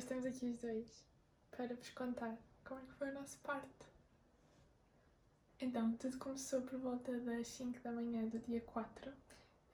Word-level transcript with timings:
Estamos 0.00 0.24
aqui 0.24 0.46
os 0.46 0.56
dois 0.56 1.04
para 1.50 1.74
vos 1.74 1.90
contar 1.90 2.34
como 2.64 2.80
é 2.80 2.84
que 2.84 2.94
foi 2.94 3.10
o 3.10 3.12
nosso 3.12 3.38
parto. 3.40 3.86
Então, 5.60 5.92
tudo 5.98 6.16
começou 6.16 6.62
por 6.62 6.78
volta 6.78 7.20
das 7.20 7.46
5 7.48 7.78
da 7.80 7.92
manhã 7.92 8.26
do 8.26 8.38
dia 8.38 8.62
4. 8.62 9.12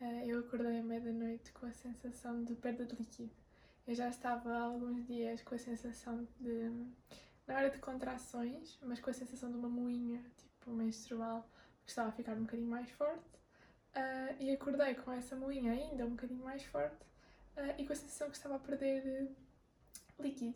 Eh, 0.00 0.26
eu 0.26 0.40
acordei 0.40 0.80
à 0.80 0.82
meia-noite 0.82 1.52
com 1.52 1.66
a 1.66 1.72
sensação 1.72 2.42
de 2.42 2.56
perda 2.56 2.84
de 2.84 2.96
líquido. 2.96 3.30
Eu 3.86 3.94
já 3.94 4.08
estava 4.08 4.52
há 4.52 4.62
alguns 4.64 5.06
dias 5.06 5.42
com 5.42 5.54
a 5.54 5.58
sensação 5.58 6.26
de. 6.40 6.70
não 7.46 7.56
era 7.56 7.70
de 7.70 7.78
contrações, 7.78 8.80
mas 8.82 8.98
com 8.98 9.10
a 9.10 9.14
sensação 9.14 9.48
de 9.52 9.56
uma 9.56 9.68
moinha, 9.68 10.20
tipo 10.36 10.72
menstrual, 10.72 11.48
que 11.84 11.90
estava 11.90 12.08
a 12.08 12.12
ficar 12.12 12.32
um 12.32 12.42
bocadinho 12.42 12.68
mais 12.68 12.90
forte. 12.90 13.30
Eh, 13.94 14.36
e 14.40 14.50
acordei 14.50 14.96
com 14.96 15.12
essa 15.12 15.36
moinha 15.36 15.70
ainda 15.70 16.04
um 16.04 16.10
bocadinho 16.10 16.42
mais 16.42 16.64
forte 16.64 17.06
uh, 17.56 17.74
e 17.78 17.86
com 17.86 17.92
a 17.92 17.96
sensação 17.96 18.28
que 18.28 18.36
estava 18.36 18.56
a 18.56 18.58
perder 18.58 19.30
líquido. 20.18 20.54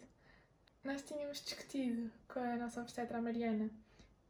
Nós 0.83 1.03
tínhamos 1.03 1.43
discutido 1.43 2.11
com 2.29 2.41
a 2.41 2.57
nossa 2.57 2.81
obstetra 2.81 3.21
Mariana 3.21 3.71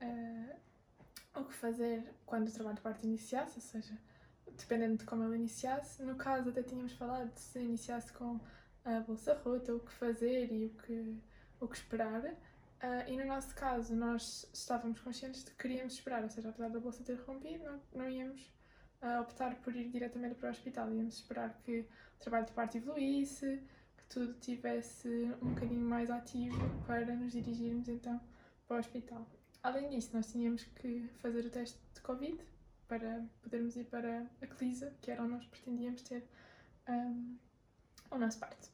uh, 0.03 1.41
o 1.41 1.45
que 1.45 1.55
fazer 1.55 2.03
quando 2.27 2.49
o 2.49 2.53
trabalho 2.53 2.77
de 2.77 2.83
parto 2.83 3.07
iniciasse, 3.07 3.57
ou 3.57 3.63
seja, 3.63 3.97
dependendo 4.47 4.99
de 4.99 5.05
como 5.05 5.25
ele 5.25 5.37
iniciasse. 5.37 6.03
No 6.03 6.17
caso, 6.17 6.51
até 6.51 6.63
tínhamos 6.63 6.93
falado 6.93 7.33
se 7.37 7.61
iniciasse 7.61 8.13
com 8.13 8.41
a 8.85 9.01
bolsa 9.01 9.35
rota, 9.35 9.75
o 9.75 9.81
que 9.81 9.93
fazer 9.93 10.51
e 10.53 10.67
o 10.67 10.71
que, 10.71 11.19
o 11.61 11.69
que 11.69 11.77
esperar. 11.77 12.25
Uh, 12.25 13.09
e 13.09 13.17
no 13.17 13.27
nosso 13.27 13.55
caso, 13.55 13.95
nós 13.95 14.49
estávamos 14.53 15.01
conscientes 15.01 15.45
de 15.45 15.51
que 15.51 15.57
queríamos 15.59 15.93
esperar, 15.93 16.23
ou 16.23 16.31
seja, 16.31 16.49
apesar 16.49 16.71
da 16.71 16.81
bolsa 16.81 17.05
ter 17.05 17.21
rompido, 17.21 17.63
não, 17.63 17.81
não 17.93 18.09
íamos 18.09 18.53
uh, 19.03 19.21
optar 19.21 19.55
por 19.57 19.77
ir 19.77 19.91
diretamente 19.91 20.35
para 20.35 20.49
o 20.49 20.51
hospital, 20.51 20.93
íamos 20.93 21.15
esperar 21.15 21.57
que 21.59 21.81
o 21.81 22.21
trabalho 22.21 22.47
de 22.47 22.53
parto 22.53 22.79
evoluísse, 22.79 23.63
tudo 24.11 24.35
tivesse 24.35 25.09
um 25.41 25.55
bocadinho 25.55 25.81
mais 25.81 26.11
ativo 26.11 26.59
para 26.87 27.15
nos 27.15 27.33
dirigirmos 27.33 27.89
então 27.89 28.21
para 28.67 28.77
o 28.77 28.81
hospital. 28.81 29.27
Além 29.63 29.89
disso, 29.89 30.11
nós 30.13 30.31
tínhamos 30.31 30.65
que 30.65 31.09
fazer 31.23 31.47
o 31.47 31.51
teste 31.51 31.79
de 31.95 32.01
Covid 32.03 32.45
para 32.89 33.25
podermos 33.41 33.77
ir 33.77 33.85
para 33.85 34.27
a 34.43 34.47
CLISA, 34.47 34.93
que 35.01 35.11
era 35.11 35.23
onde 35.23 35.35
nós 35.35 35.47
pretendíamos 35.47 36.03
ter 36.03 36.25
um, 36.89 37.39
o 38.11 38.19
nosso 38.19 38.39
parto. 38.41 38.69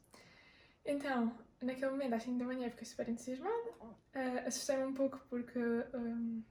Então, 0.85 1.37
naquele 1.61 1.91
momento, 1.91 2.15
às 2.15 2.23
5 2.23 2.39
da 2.39 2.45
manhã, 2.47 2.71
fiquei 2.71 2.87
super 2.87 3.09
entusiasmada. 3.09 3.71
Uh, 3.81 4.47
Assustei-me 4.47 4.85
um 4.85 4.95
pouco 4.95 5.21
porque 5.29 5.59
um, 5.93 6.43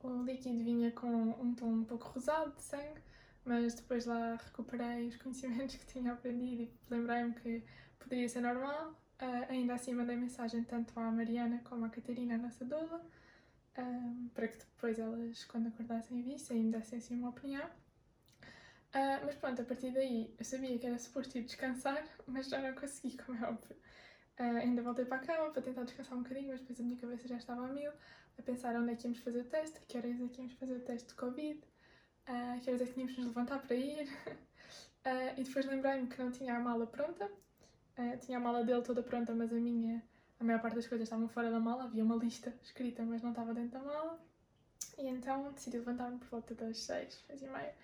o 0.00 0.22
líquido 0.22 0.64
vinha 0.64 0.90
com 0.92 1.08
um 1.08 1.54
tom 1.54 1.66
um 1.66 1.84
pouco 1.84 2.08
rosado 2.08 2.52
de 2.52 2.62
sangue 2.62 3.02
mas 3.44 3.74
depois 3.74 4.06
lá 4.06 4.36
recuperei 4.36 5.08
os 5.08 5.16
conhecimentos 5.16 5.76
que 5.76 5.86
tinha 5.86 6.12
aprendido 6.12 6.62
e 6.62 6.72
lembrei-me 6.90 7.32
que 7.34 7.64
poderia 7.98 8.28
ser 8.28 8.40
normal. 8.40 8.92
Uh, 9.20 9.50
ainda 9.50 9.74
assim 9.74 9.94
mandei 9.94 10.16
mensagem 10.16 10.62
tanto 10.62 10.98
à 10.98 11.10
Mariana 11.10 11.60
como 11.64 11.84
à 11.84 11.88
Catarina, 11.88 12.36
a 12.36 12.38
nossa 12.38 12.64
doula, 12.64 13.04
uh, 13.76 14.28
para 14.32 14.46
que 14.46 14.58
depois 14.58 14.98
elas, 14.98 15.44
quando 15.44 15.68
acordassem, 15.68 16.22
vissem 16.22 16.60
e 16.60 16.64
me 16.64 16.70
dessem 16.72 16.98
assim 16.98 17.16
uma 17.16 17.30
opinião. 17.30 17.66
Uh, 18.94 19.26
mas 19.26 19.34
pronto, 19.34 19.60
a 19.60 19.64
partir 19.64 19.90
daí 19.90 20.32
eu 20.38 20.44
sabia 20.44 20.78
que 20.78 20.86
era 20.86 20.98
suposto 20.98 21.36
ir 21.36 21.42
descansar, 21.42 22.04
mas 22.26 22.48
já 22.48 22.60
não 22.60 22.74
consegui, 22.74 23.16
como 23.18 23.44
é 23.44 23.48
óbvio. 23.48 23.76
ainda 24.38 24.82
voltei 24.82 25.04
para 25.04 25.16
a 25.16 25.26
cama 25.26 25.50
para 25.50 25.62
tentar 25.62 25.82
descansar 25.82 26.16
um 26.16 26.22
bocadinho, 26.22 26.48
mas 26.48 26.60
depois 26.60 26.80
a 26.80 26.82
minha 26.84 26.96
cabeça 26.96 27.26
já 27.26 27.36
estava 27.36 27.66
a 27.66 27.72
mil, 27.72 27.90
a 28.38 28.42
pensar 28.42 28.76
onde 28.76 28.92
é 28.92 28.94
que 28.94 29.04
íamos 29.04 29.18
fazer 29.18 29.40
o 29.40 29.44
teste, 29.44 29.80
que 29.88 29.98
horas 29.98 30.12
é 30.12 30.28
que 30.28 30.40
íamos 30.40 30.52
fazer 30.54 30.74
o 30.74 30.80
teste 30.80 31.08
de 31.08 31.14
Covid, 31.14 31.60
uh, 32.28 32.60
que 32.60 32.70
horas 32.70 32.82
é 32.82 32.86
que 32.86 32.92
tínhamos 32.92 33.14
de 33.14 33.20
nos 33.20 33.28
levantar 33.28 33.60
para 33.60 33.74
ir. 33.74 34.08
Uh, 35.04 35.34
e 35.36 35.44
depois 35.44 35.66
lembrei-me 35.66 36.06
que 36.06 36.22
não 36.22 36.30
tinha 36.30 36.56
a 36.56 36.60
mala 36.60 36.86
pronta. 36.86 37.30
Uh, 37.98 38.16
tinha 38.18 38.38
a 38.38 38.40
mala 38.40 38.64
dele 38.64 38.82
toda 38.82 39.02
pronta, 39.02 39.34
mas 39.34 39.52
a 39.52 39.56
minha, 39.56 40.02
a 40.38 40.44
maior 40.44 40.60
parte 40.60 40.74
das 40.74 40.86
coisas 40.86 41.06
estavam 41.06 41.28
fora 41.28 41.50
da 41.50 41.58
mala. 41.58 41.84
Havia 41.84 42.04
uma 42.04 42.16
lista 42.16 42.54
escrita, 42.62 43.02
mas 43.02 43.22
não 43.22 43.30
estava 43.30 43.54
dentro 43.54 43.78
da 43.78 43.84
mala. 43.84 44.20
E 44.96 45.06
então 45.06 45.52
decidi 45.52 45.78
levantar-me 45.78 46.18
por 46.18 46.28
volta 46.28 46.54
das 46.54 46.78
seis, 46.78 47.22
seis 47.26 47.42
e 47.42 47.46
meia, 47.46 47.74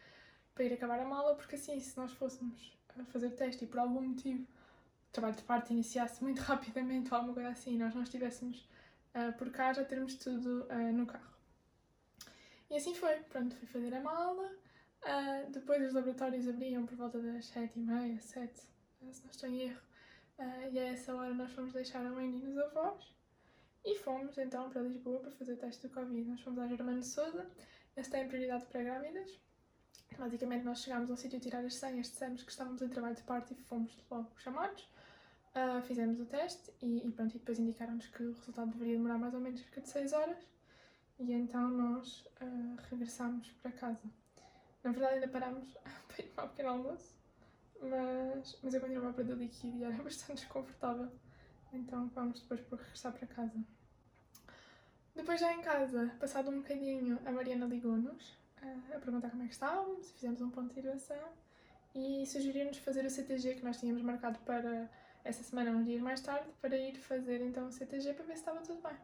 para 0.55 0.65
ir 0.65 0.73
acabar 0.73 0.99
a 0.99 1.05
mala, 1.05 1.35
porque 1.37 1.55
assim, 1.55 1.79
se 1.79 1.97
nós 1.97 2.13
fôssemos 2.13 2.77
fazer 3.09 3.31
teste 3.31 3.65
e 3.65 3.67
por 3.67 3.81
algum 3.81 4.01
motivo 4.01 4.43
o 4.43 5.13
trabalho 5.13 5.37
de 5.37 5.43
parte 5.43 5.73
iniciasse 5.73 6.23
muito 6.23 6.41
rapidamente 6.43 7.13
ou 7.13 7.17
alguma 7.17 7.35
coisa 7.35 7.51
assim, 7.51 7.79
nós 7.79 7.95
não 7.95 8.03
estivéssemos 8.03 8.69
uh, 9.15 9.33
por 9.35 9.51
cá, 9.51 9.73
já 9.73 9.85
termos 9.85 10.17
tudo 10.17 10.67
no 10.93 11.07
carro. 11.07 11.34
E 12.71 12.77
assim 12.77 12.95
foi, 12.95 13.17
pronto, 13.25 13.55
fui 13.57 13.67
fazer 13.69 13.95
a 13.95 14.01
mala. 14.01 14.51
Uh, 15.03 15.51
depois 15.51 15.87
os 15.87 15.93
laboratórios 15.93 16.49
abriam 16.49 16.87
por 16.87 16.97
volta 16.97 17.21
das 17.21 17.47
sete 17.47 17.79
e 17.79 17.83
meia, 17.83 18.19
sete, 18.21 18.61
se 19.11 19.23
não 19.23 19.31
estou 19.31 19.49
em 19.49 19.63
erro. 19.63 19.81
Uh, 20.39 20.73
e 20.73 20.79
a 20.79 20.85
essa 20.93 21.15
hora 21.15 21.35
nós 21.35 21.53
fomos 21.53 21.73
deixar 21.73 22.05
a 22.05 22.11
mãe 22.11 22.31
e 22.39 22.47
os 22.47 22.57
avós. 22.59 23.15
E 23.85 23.97
fomos 23.97 24.37
então 24.39 24.71
para 24.71 24.81
Lisboa 24.81 25.21
para 25.21 25.31
fazer 25.33 25.53
o 25.53 25.57
teste 25.59 25.87
do 25.87 25.93
Covid. 25.93 26.29
Nós 26.29 26.41
fomos 26.41 26.59
à 26.59 26.67
Germano 26.67 27.01
de 27.01 27.07
Souza, 27.07 27.47
esse 27.97 28.11
tem 28.11 28.27
prioridade 28.27 28.65
para 28.67 28.83
grávidas. 28.83 29.39
Basicamente 30.19 30.65
nós 30.65 30.83
chegámos 30.83 31.11
ao 31.11 31.17
sítio 31.17 31.39
a 31.39 31.41
tirar 31.41 31.65
as 31.65 31.75
senhas, 31.75 32.09
dissemos 32.09 32.43
que 32.43 32.51
estávamos 32.51 32.81
em 32.81 32.89
trabalho 32.89 33.17
de 33.17 33.23
parto 33.25 33.53
e 33.53 33.57
fomos 33.57 33.95
logo 34.11 34.31
chamados. 34.39 34.89
Uh, 35.55 35.83
fizemos 35.83 36.19
o 36.19 36.25
teste 36.25 36.73
e, 36.81 37.07
e 37.07 37.13
pronto, 37.13 37.37
e 37.37 37.39
depois 37.39 37.59
indicaram-nos 37.59 38.07
que 38.09 38.23
o 38.23 38.33
resultado 38.33 38.71
deveria 38.73 38.97
demorar 38.97 39.19
mais 39.19 39.35
ou 39.35 39.41
menos 39.41 39.61
cerca 39.61 39.83
de 39.83 39.89
6 39.89 40.13
horas 40.13 40.54
e 41.19 41.33
então 41.33 41.69
nós 41.69 42.25
uh, 42.41 42.77
regressámos 42.91 43.49
para 43.63 43.73
casa. 43.73 44.03
Na 44.83 44.91
verdade 44.91 45.15
ainda 45.15 45.29
parámos 45.29 45.69
para 46.09 46.25
ir 46.25 46.29
para 46.31 46.45
o 46.45 46.49
pequeno 46.49 46.69
almoço, 46.71 47.15
mas, 47.81 48.59
mas 48.63 48.75
eu 48.75 48.81
continuava 48.81 49.11
a 49.11 49.13
perder 49.15 49.37
líquido 49.37 49.79
e 49.79 49.85
era 49.85 49.95
bastante 50.03 50.43
desconfortável. 50.43 51.11
Então 51.73 52.09
vamos 52.15 52.41
depois 52.41 52.61
por 52.61 52.79
regressar 52.79 53.13
para 53.13 53.27
casa. 53.27 53.65
Depois 55.15 55.41
já 55.41 55.53
em 55.53 55.63
casa, 55.63 56.13
passado 56.19 56.51
um 56.51 56.59
bocadinho, 56.59 57.19
a 57.25 57.31
Mariana 57.31 57.67
ligou-nos 57.67 58.31
uh, 58.63 58.97
a 58.97 58.99
perguntar 58.99 59.31
como 59.31 59.45
é 59.45 59.47
que 59.47 59.53
estávamos, 59.53 60.11
fizemos 60.11 60.41
um 60.41 60.51
ponto 60.51 60.69
de 60.69 60.75
situação 60.75 61.33
e 61.95 62.27
sugeriu-nos 62.27 62.79
fazer 62.79 63.05
o 63.05 63.11
CTG 63.11 63.55
que 63.55 63.65
nós 63.65 63.79
tínhamos 63.79 64.03
marcado 64.03 64.39
para 64.41 64.91
essa 65.23 65.43
semana, 65.43 65.71
uns 65.71 65.87
dias 65.87 66.03
mais 66.03 66.21
tarde, 66.21 66.49
para 66.61 66.77
ir 66.77 66.97
fazer 66.97 67.41
então 67.41 67.69
o 67.69 67.73
CTG 67.73 68.13
para 68.15 68.25
ver 68.25 68.35
se 68.35 68.41
estava 68.41 68.61
tudo 68.61 68.83
bem. 68.83 68.97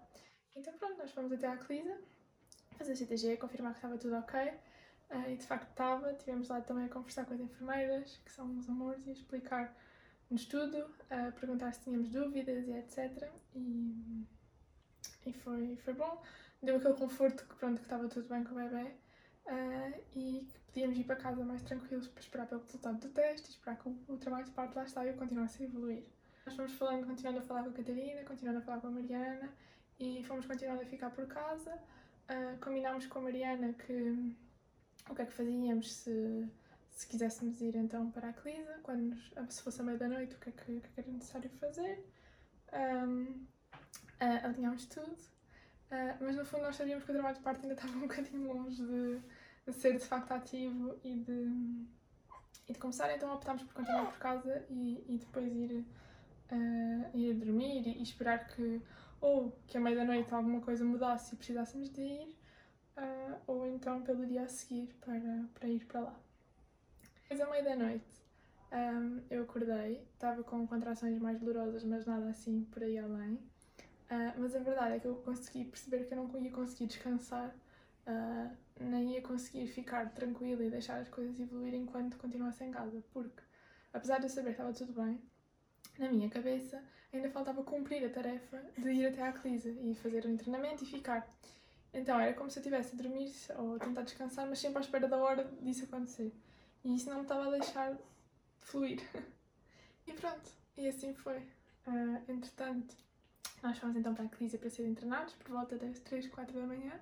Então 0.56 0.72
pronto, 0.78 0.98
nós 0.98 1.10
fomos 1.12 1.32
até 1.32 1.46
à 1.46 1.56
Clisa 1.56 1.98
fazer 2.80 2.96
CTG, 2.96 3.36
confirmar 3.36 3.72
que 3.72 3.78
estava 3.78 3.98
tudo 3.98 4.16
ok. 4.16 4.40
Uh, 5.10 5.30
e 5.30 5.36
de 5.36 5.46
facto 5.46 5.68
estava. 5.68 6.14
Tivemos 6.14 6.48
lá 6.48 6.60
também 6.60 6.86
a 6.86 6.88
conversar 6.88 7.24
com 7.26 7.34
as 7.34 7.40
enfermeiras, 7.40 8.20
que 8.24 8.32
são 8.32 8.46
uns 8.46 8.68
amores, 8.68 9.06
e 9.06 9.12
explicar-nos 9.12 10.46
tudo, 10.46 10.78
uh, 10.78 11.32
perguntar 11.38 11.72
se 11.72 11.80
tínhamos 11.80 12.08
dúvidas 12.10 12.66
e 12.66 12.72
etc. 12.72 13.30
E, 13.54 14.26
e 15.26 15.32
foi, 15.32 15.76
foi 15.84 15.94
bom. 15.94 16.22
Deu 16.62 16.76
aquele 16.76 16.94
conforto 16.94 17.44
que 17.46 17.54
pronto, 17.56 17.78
que 17.78 17.86
estava 17.86 18.08
tudo 18.08 18.28
bem 18.28 18.44
com 18.44 18.52
o 18.52 18.56
bebê. 18.56 18.94
Uh, 19.46 20.00
e 20.14 20.48
que 20.52 20.60
podíamos 20.66 20.98
ir 20.98 21.04
para 21.04 21.16
casa 21.16 21.44
mais 21.44 21.62
tranquilos 21.62 22.06
para 22.06 22.20
esperar 22.20 22.46
pelo 22.46 22.62
resultado 22.62 22.98
do 23.00 23.08
teste 23.08 23.48
e 23.48 23.50
esperar 23.50 23.76
que 23.76 23.88
o, 23.88 23.98
o 24.08 24.16
trabalho 24.16 24.44
de 24.44 24.52
parte 24.52 24.76
lá 24.76 24.84
está 24.84 25.04
e 25.04 25.08
eu 25.08 25.14
continuasse 25.14 25.62
a 25.62 25.66
evoluir. 25.66 26.04
Nós 26.46 26.54
fomos 26.54 26.72
falando, 26.74 27.06
continuando 27.06 27.40
a 27.40 27.42
falar 27.42 27.64
com 27.64 27.70
a 27.70 27.72
Catarina, 27.72 28.22
continuando 28.22 28.60
a 28.60 28.62
falar 28.62 28.80
com 28.80 28.86
a 28.86 28.90
Mariana 28.90 29.52
e 30.00 30.24
fomos 30.24 30.46
continuando 30.46 30.82
a 30.82 30.86
ficar 30.86 31.10
por 31.10 31.26
casa. 31.26 31.78
Uh, 32.28 32.58
combinámos 32.60 33.06
com 33.06 33.18
a 33.18 33.22
Mariana 33.22 33.74
que 33.74 34.34
o 35.08 35.14
que 35.14 35.22
é 35.22 35.26
que 35.26 35.32
fazíamos 35.32 35.92
se, 35.92 36.48
se 36.90 37.06
quiséssemos 37.06 37.60
ir 37.60 37.76
então 37.76 38.10
para 38.10 38.30
a 38.30 38.32
Clisa, 38.32 38.78
quando 38.82 39.02
nos, 39.02 39.32
se 39.54 39.62
fosse 39.62 39.80
a 39.80 39.84
meia 39.84 39.98
da 39.98 40.08
noite, 40.08 40.34
o 40.34 40.38
que 40.38 40.48
é 40.48 40.52
que, 40.52 40.76
é 40.78 40.80
que 40.80 41.00
era 41.00 41.10
necessário 41.10 41.50
fazer. 41.50 42.06
Um, 42.72 43.24
uh, 43.24 44.44
alinhámos 44.44 44.86
tudo, 44.86 45.12
uh, 45.12 46.16
mas 46.20 46.36
no 46.36 46.44
fundo 46.44 46.62
nós 46.62 46.76
sabíamos 46.76 47.04
que 47.04 47.10
o 47.10 47.14
trabalho 47.14 47.36
de 47.36 47.42
parte 47.42 47.62
ainda 47.62 47.74
estava 47.74 47.92
um 47.92 48.00
bocadinho 48.06 48.52
longe 48.52 48.82
de, 48.82 49.20
de 49.66 49.72
ser 49.72 49.98
de 49.98 50.04
facto 50.04 50.30
ativo 50.32 50.96
e 51.02 51.16
de, 51.16 51.86
e 52.68 52.72
de 52.72 52.78
começar, 52.78 53.12
então 53.12 53.34
optámos 53.34 53.64
por 53.64 53.74
continuar 53.74 54.06
por 54.06 54.18
casa 54.18 54.64
e, 54.70 55.04
e 55.08 55.18
depois 55.18 55.52
ir, 55.52 55.84
ir 57.12 57.34
dormir 57.34 57.88
e, 57.88 57.98
e 57.98 58.02
esperar 58.02 58.46
que 58.46 58.80
ou 59.20 59.52
que 59.66 59.76
à 59.76 59.80
meia-noite 59.80 60.32
alguma 60.32 60.60
coisa 60.60 60.84
mudasse 60.84 61.34
e 61.34 61.36
precisássemos 61.36 61.90
de 61.90 62.00
ir, 62.00 62.36
uh, 62.96 63.38
ou 63.46 63.66
então 63.66 64.02
pelo 64.02 64.26
dia 64.26 64.42
a 64.42 64.48
seguir 64.48 64.94
para, 65.00 65.44
para 65.54 65.68
ir 65.68 65.84
para 65.86 66.00
lá. 66.00 66.20
Mas 67.28 67.40
à 67.40 67.50
meia-noite 67.50 68.20
um, 68.72 69.20
eu 69.28 69.42
acordei, 69.42 70.06
estava 70.14 70.42
com 70.42 70.66
contrações 70.66 71.18
mais 71.18 71.38
dolorosas, 71.40 71.84
mas 71.84 72.06
nada 72.06 72.28
assim 72.28 72.64
por 72.70 72.82
aí 72.82 72.98
além. 72.98 73.34
Uh, 73.34 74.34
mas 74.38 74.54
a 74.56 74.58
verdade 74.58 74.96
é 74.96 75.00
que 75.00 75.06
eu 75.06 75.16
consegui 75.16 75.64
perceber 75.64 76.04
que 76.04 76.14
eu 76.14 76.18
não 76.18 76.40
ia 76.40 76.50
conseguir 76.50 76.86
descansar, 76.86 77.54
uh, 78.06 78.56
nem 78.80 79.14
ia 79.14 79.22
conseguir 79.22 79.66
ficar 79.68 80.12
tranquila 80.12 80.64
e 80.64 80.70
deixar 80.70 80.98
as 80.98 81.08
coisas 81.08 81.38
evoluir 81.38 81.74
enquanto 81.74 82.16
continuasse 82.16 82.64
em 82.64 82.70
casa, 82.70 83.02
porque 83.12 83.42
apesar 83.92 84.18
de 84.18 84.24
eu 84.24 84.30
saber 84.30 84.54
que 84.54 84.62
estava 84.62 84.72
tudo 84.72 84.92
bem, 84.92 85.20
na 85.98 86.10
minha 86.10 86.28
cabeça 86.28 86.82
ainda 87.12 87.30
faltava 87.30 87.62
cumprir 87.62 88.04
a 88.04 88.08
tarefa 88.10 88.62
de 88.78 88.90
ir 88.90 89.06
até 89.06 89.22
à 89.22 89.32
Clisa 89.32 89.70
e 89.70 89.94
fazer 89.94 90.24
o 90.26 90.36
treinamento 90.36 90.84
e 90.84 90.86
ficar. 90.86 91.28
Então 91.92 92.20
era 92.20 92.34
como 92.34 92.50
se 92.50 92.58
eu 92.58 92.60
estivesse 92.60 92.94
a 92.94 93.02
dormir 93.02 93.32
ou 93.56 93.76
a 93.76 93.78
tentar 93.78 94.02
descansar, 94.02 94.46
mas 94.48 94.58
sempre 94.60 94.78
à 94.78 94.80
espera 94.80 95.08
da 95.08 95.16
hora 95.16 95.44
disso 95.60 95.84
acontecer. 95.84 96.32
E 96.84 96.94
isso 96.94 97.08
não 97.08 97.16
me 97.16 97.22
estava 97.22 97.48
a 97.48 97.50
deixar 97.50 97.96
fluir. 98.60 99.00
e 100.06 100.12
pronto, 100.12 100.50
e 100.76 100.88
assim 100.88 101.12
foi. 101.14 101.38
Uh, 101.86 102.22
entretanto, 102.28 102.94
nós 103.62 103.76
fomos 103.78 103.96
então 103.96 104.14
para 104.14 104.24
a 104.24 104.28
Clísia 104.28 104.58
para 104.58 104.70
ser 104.70 104.86
internados 104.86 105.34
por 105.34 105.50
volta 105.50 105.76
das 105.76 105.98
3, 105.98 106.28
4 106.28 106.54
da 106.54 106.66
manhã. 106.66 107.00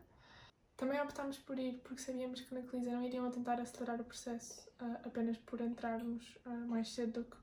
Também 0.76 1.00
optámos 1.00 1.36
por 1.38 1.58
ir 1.58 1.80
porque 1.82 2.00
sabíamos 2.00 2.40
que 2.40 2.54
na 2.54 2.62
Clísia 2.62 2.92
não 2.92 3.02
iriam 3.02 3.30
tentar 3.30 3.60
acelerar 3.60 4.00
o 4.00 4.04
processo 4.04 4.68
uh, 4.80 5.06
apenas 5.06 5.36
por 5.38 5.60
entrarmos 5.60 6.38
uh, 6.46 6.50
mais 6.68 6.88
cedo 6.88 7.20
do 7.20 7.24
que 7.24 7.36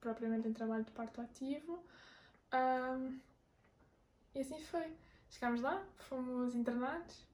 propriamente 0.00 0.48
em 0.48 0.52
trabalho 0.52 0.84
de 0.84 0.90
parto 0.92 1.20
ativo. 1.20 1.82
Um, 2.52 3.18
e 4.34 4.40
assim 4.40 4.60
foi. 4.60 4.92
Chegámos 5.30 5.60
lá, 5.60 5.84
fomos 6.08 6.54
internados. 6.54 7.24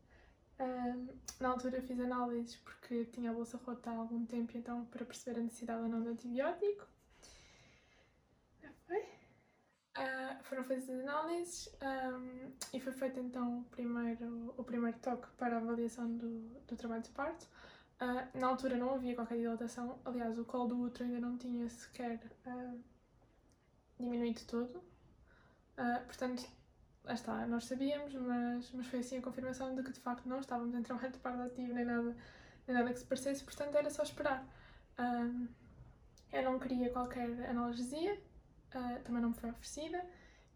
Um, 0.58 1.08
na 1.38 1.50
altura 1.50 1.82
fiz 1.82 2.00
análises 2.00 2.56
porque 2.56 3.04
tinha 3.06 3.30
a 3.30 3.34
bolsa 3.34 3.58
rota 3.58 3.90
há 3.90 3.96
algum 3.96 4.24
tempo, 4.24 4.56
então 4.56 4.84
para 4.86 5.04
perceber 5.04 5.40
a 5.40 5.42
necessidade 5.42 5.82
ou 5.82 5.88
não 5.88 6.02
de 6.02 6.08
antibiótico. 6.08 6.86
Uh, 9.96 10.44
foram 10.44 10.62
feitas 10.64 10.90
as 10.90 11.00
análises 11.00 11.74
um, 11.80 12.52
e 12.74 12.80
foi 12.80 12.92
feito 12.92 13.18
então 13.18 13.60
o 13.60 13.64
primeiro, 13.64 14.52
o 14.58 14.62
primeiro 14.62 14.98
toque 14.98 15.26
para 15.38 15.54
a 15.54 15.58
avaliação 15.58 16.06
do, 16.18 16.40
do 16.66 16.76
trabalho 16.76 17.02
de 17.02 17.10
parto. 17.10 17.46
Uh, 18.00 18.38
na 18.38 18.48
altura 18.48 18.76
não 18.76 18.94
havia 18.94 19.14
qualquer 19.14 19.38
dilatação, 19.38 19.98
aliás, 20.04 20.38
o 20.38 20.44
colo 20.44 20.68
do 20.68 20.80
útero 20.82 21.04
ainda 21.04 21.20
não 21.20 21.38
tinha 21.38 21.68
sequer 21.68 22.20
uh, 22.46 22.78
diminuído 23.98 24.42
todo. 24.46 24.82
portanto, 26.06 26.46
lá 27.04 27.14
está, 27.14 27.46
nós 27.46 27.64
sabíamos, 27.64 28.12
mas, 28.14 28.70
mas 28.72 28.86
foi 28.86 29.00
assim 29.00 29.18
a 29.18 29.22
confirmação 29.22 29.74
de 29.74 29.82
que 29.82 29.92
de 29.92 30.00
facto 30.00 30.28
não 30.28 30.40
estávamos 30.40 30.74
em 30.74 30.82
trabalho 30.82 31.12
de 31.12 31.18
parto 31.18 31.40
ativo 31.42 31.72
nem 31.72 31.84
nada, 31.84 32.16
nem 32.66 32.76
nada 32.76 32.92
que 32.92 32.98
se 32.98 33.06
parecesse, 33.06 33.42
portanto 33.44 33.74
era 33.74 33.88
só 33.88 34.02
esperar. 34.02 34.46
eu 36.32 36.42
não 36.42 36.58
queria 36.58 36.90
qualquer 36.90 37.48
analgesia, 37.48 38.20
uh, 38.74 39.02
também 39.02 39.22
não 39.22 39.30
me 39.30 39.34
foi 39.34 39.50
oferecida 39.50 40.04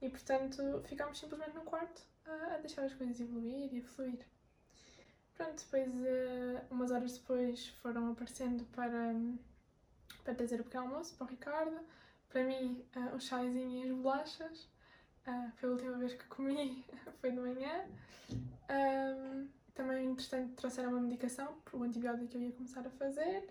e, 0.01 0.09
portanto, 0.09 0.83
ficámos 0.85 1.19
simplesmente 1.19 1.55
no 1.55 1.63
quarto 1.63 2.01
uh, 2.27 2.55
a 2.55 2.59
deixar 2.59 2.85
as 2.85 2.95
coisas 2.95 3.21
evoluir 3.21 3.73
e 3.75 3.83
fluir. 3.83 4.19
Pronto, 5.41 5.65
depois, 5.65 5.89
uh, 5.89 6.67
umas 6.71 6.91
horas 6.91 7.17
depois, 7.17 7.69
foram 7.81 8.13
aparecendo 8.13 8.63
para, 8.77 9.15
para 10.23 10.35
trazer 10.35 10.61
o 10.61 10.65
pequeno 10.65 10.85
almoço 10.85 11.15
para 11.17 11.25
o 11.25 11.31
Ricardo. 11.31 11.81
Para 12.29 12.45
mim, 12.45 12.85
uh, 12.95 13.17
o 13.17 13.19
cházinho 13.19 13.71
e 13.71 13.91
as 13.91 13.97
bolachas. 13.97 14.69
Uh, 15.27 15.51
foi 15.55 15.71
a 15.71 15.73
última 15.73 15.97
vez 15.97 16.13
que 16.13 16.25
comi, 16.27 16.85
foi 17.23 17.31
de 17.31 17.41
manhã. 17.41 17.87
Um, 18.69 19.49
também, 19.73 20.11
entretanto, 20.11 20.53
trouxeram 20.57 20.91
uma 20.91 21.01
medicação, 21.01 21.57
o 21.73 21.85
antibiótico 21.85 22.29
que 22.29 22.37
eu 22.37 22.43
ia 22.43 22.53
começar 22.53 22.87
a 22.87 22.91
fazer. 22.91 23.49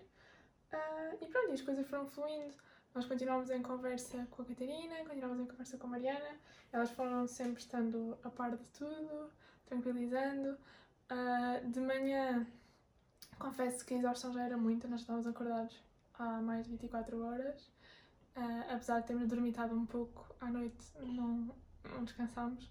Uh, 0.72 1.16
e 1.20 1.26
pronto, 1.26 1.50
e 1.50 1.54
as 1.54 1.60
coisas 1.60 1.84
foram 1.88 2.06
fluindo. 2.06 2.54
Nós 2.94 3.04
continuámos 3.04 3.50
em 3.50 3.62
conversa 3.62 4.28
com 4.30 4.42
a 4.42 4.44
Catarina, 4.44 4.94
continuámos 5.08 5.40
em 5.40 5.46
conversa 5.46 5.76
com 5.76 5.88
a 5.88 5.90
Mariana, 5.90 6.38
elas 6.72 6.90
foram 6.92 7.26
sempre 7.26 7.60
estando 7.60 8.16
a 8.22 8.30
par 8.30 8.56
de 8.56 8.68
tudo, 8.68 9.32
tranquilizando. 9.66 10.56
Uh, 11.10 11.68
de 11.68 11.80
manhã, 11.80 12.46
confesso 13.38 13.84
que 13.84 13.94
a 13.94 13.98
exaustão 13.98 14.32
já 14.32 14.44
era 14.44 14.56
muita, 14.56 14.86
nós 14.86 15.00
estávamos 15.00 15.26
acordados 15.26 15.76
há 16.14 16.40
mais 16.40 16.66
de 16.66 16.72
24 16.72 17.20
horas. 17.24 17.62
Uh, 18.36 18.72
apesar 18.72 19.00
de 19.00 19.08
termos 19.08 19.26
dormitado 19.28 19.74
um 19.74 19.84
pouco 19.86 20.34
à 20.40 20.46
noite, 20.46 20.86
não, 21.00 21.54
não 21.92 22.04
descansámos. 22.04 22.70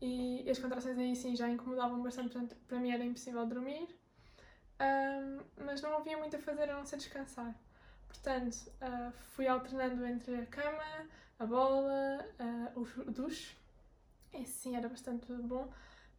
E 0.00 0.48
as 0.50 0.58
contrações 0.58 0.98
aí 0.98 1.14
sim 1.14 1.36
já 1.36 1.48
incomodavam 1.48 2.02
bastante, 2.02 2.32
portanto, 2.32 2.56
para 2.66 2.78
mim 2.78 2.90
era 2.90 3.04
impossível 3.04 3.46
dormir. 3.46 3.88
Ah, 4.78 5.42
mas 5.64 5.80
não 5.82 5.96
havia 5.96 6.16
muito 6.18 6.36
a 6.36 6.38
fazer 6.38 6.70
a 6.70 6.76
não 6.76 6.84
ser 6.84 6.96
descansar. 6.96 7.54
Portanto, 8.08 8.54
uh, 8.82 9.12
fui 9.34 9.46
alternando 9.46 10.06
entre 10.06 10.36
a 10.36 10.46
cama, 10.46 11.08
a 11.38 11.46
bola, 11.46 12.24
uh, 12.74 12.80
o 12.80 13.10
duche. 13.10 13.56
Esse 14.32 14.52
sim 14.52 14.76
era 14.76 14.88
bastante 14.88 15.32
bom. 15.32 15.72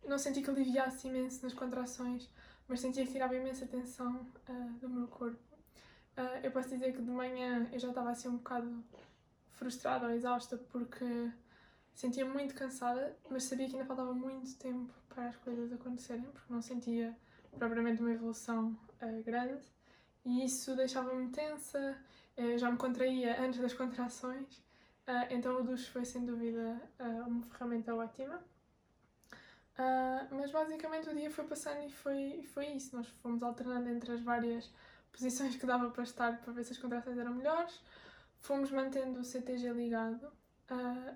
Não 0.07 0.17
senti 0.17 0.41
que 0.41 0.49
aliviasse 0.49 1.07
imenso 1.07 1.43
nas 1.43 1.53
contrações, 1.53 2.29
mas 2.67 2.79
sentia 2.79 3.05
que 3.05 3.11
tirava 3.11 3.35
imensa 3.35 3.65
tensão 3.65 4.27
uh, 4.49 4.79
do 4.79 4.89
meu 4.89 5.07
corpo. 5.07 5.39
eu 6.43 6.51
posso 6.51 6.69
dizer 6.69 6.93
que 6.93 7.01
de 7.01 7.11
manhã 7.11 7.67
eu 7.71 7.79
já 7.79 7.89
estava 7.89 8.11
assim 8.11 8.27
um 8.27 8.37
bocado 8.37 8.83
frustrada 9.51 10.05
ou 10.07 10.11
exausta 10.11 10.57
porque 10.57 11.31
sentia 11.93 12.25
muito 12.25 12.53
cansada, 12.53 13.17
mas 13.29 13.43
sabia 13.43 13.67
que 13.67 13.73
ainda 13.73 13.85
faltava 13.85 14.13
muito 14.13 14.55
tempo 14.57 14.93
para 15.09 15.27
as 15.29 15.35
coisas 15.37 15.71
acontecerem, 15.71 16.25
porque 16.31 16.51
não 16.53 16.61
sentia 16.61 17.15
propriamente 17.57 18.01
uma 18.01 18.11
evolução 18.11 18.77
grande 19.23 19.65
e 20.25 20.43
isso 20.43 20.75
deixava-me 20.75 21.29
tensa, 21.29 21.97
já 22.57 22.69
me 22.69 22.77
contraía 22.77 23.41
antes 23.41 23.59
das 23.59 23.73
contrações, 23.73 24.61
então 25.29 25.61
o 25.61 25.63
duche 25.63 25.89
foi 25.89 26.03
sem 26.03 26.25
dúvida 26.25 26.81
uma 27.27 27.43
ferramenta 27.43 27.95
ótima. 27.95 28.43
Mas 30.31 30.51
basicamente 30.51 31.09
o 31.09 31.15
dia 31.15 31.29
foi 31.29 31.45
passando 31.45 31.85
e 31.85 31.89
foi, 31.89 32.43
foi 32.53 32.67
isso. 32.67 32.95
Nós 32.95 33.07
fomos 33.21 33.43
alternando 33.43 33.89
entre 33.89 34.11
as 34.13 34.21
várias 34.21 34.69
posições 35.11 35.55
que 35.55 35.65
dava 35.65 35.89
para 35.89 36.03
estar 36.03 36.41
para 36.41 36.53
ver 36.53 36.63
se 36.63 36.73
as 36.73 36.77
contrações 36.77 37.17
eram 37.17 37.33
melhores. 37.33 37.79
Fomos 38.39 38.71
mantendo 38.71 39.19
o 39.19 39.23
CTG 39.23 39.71
ligado. 39.73 40.31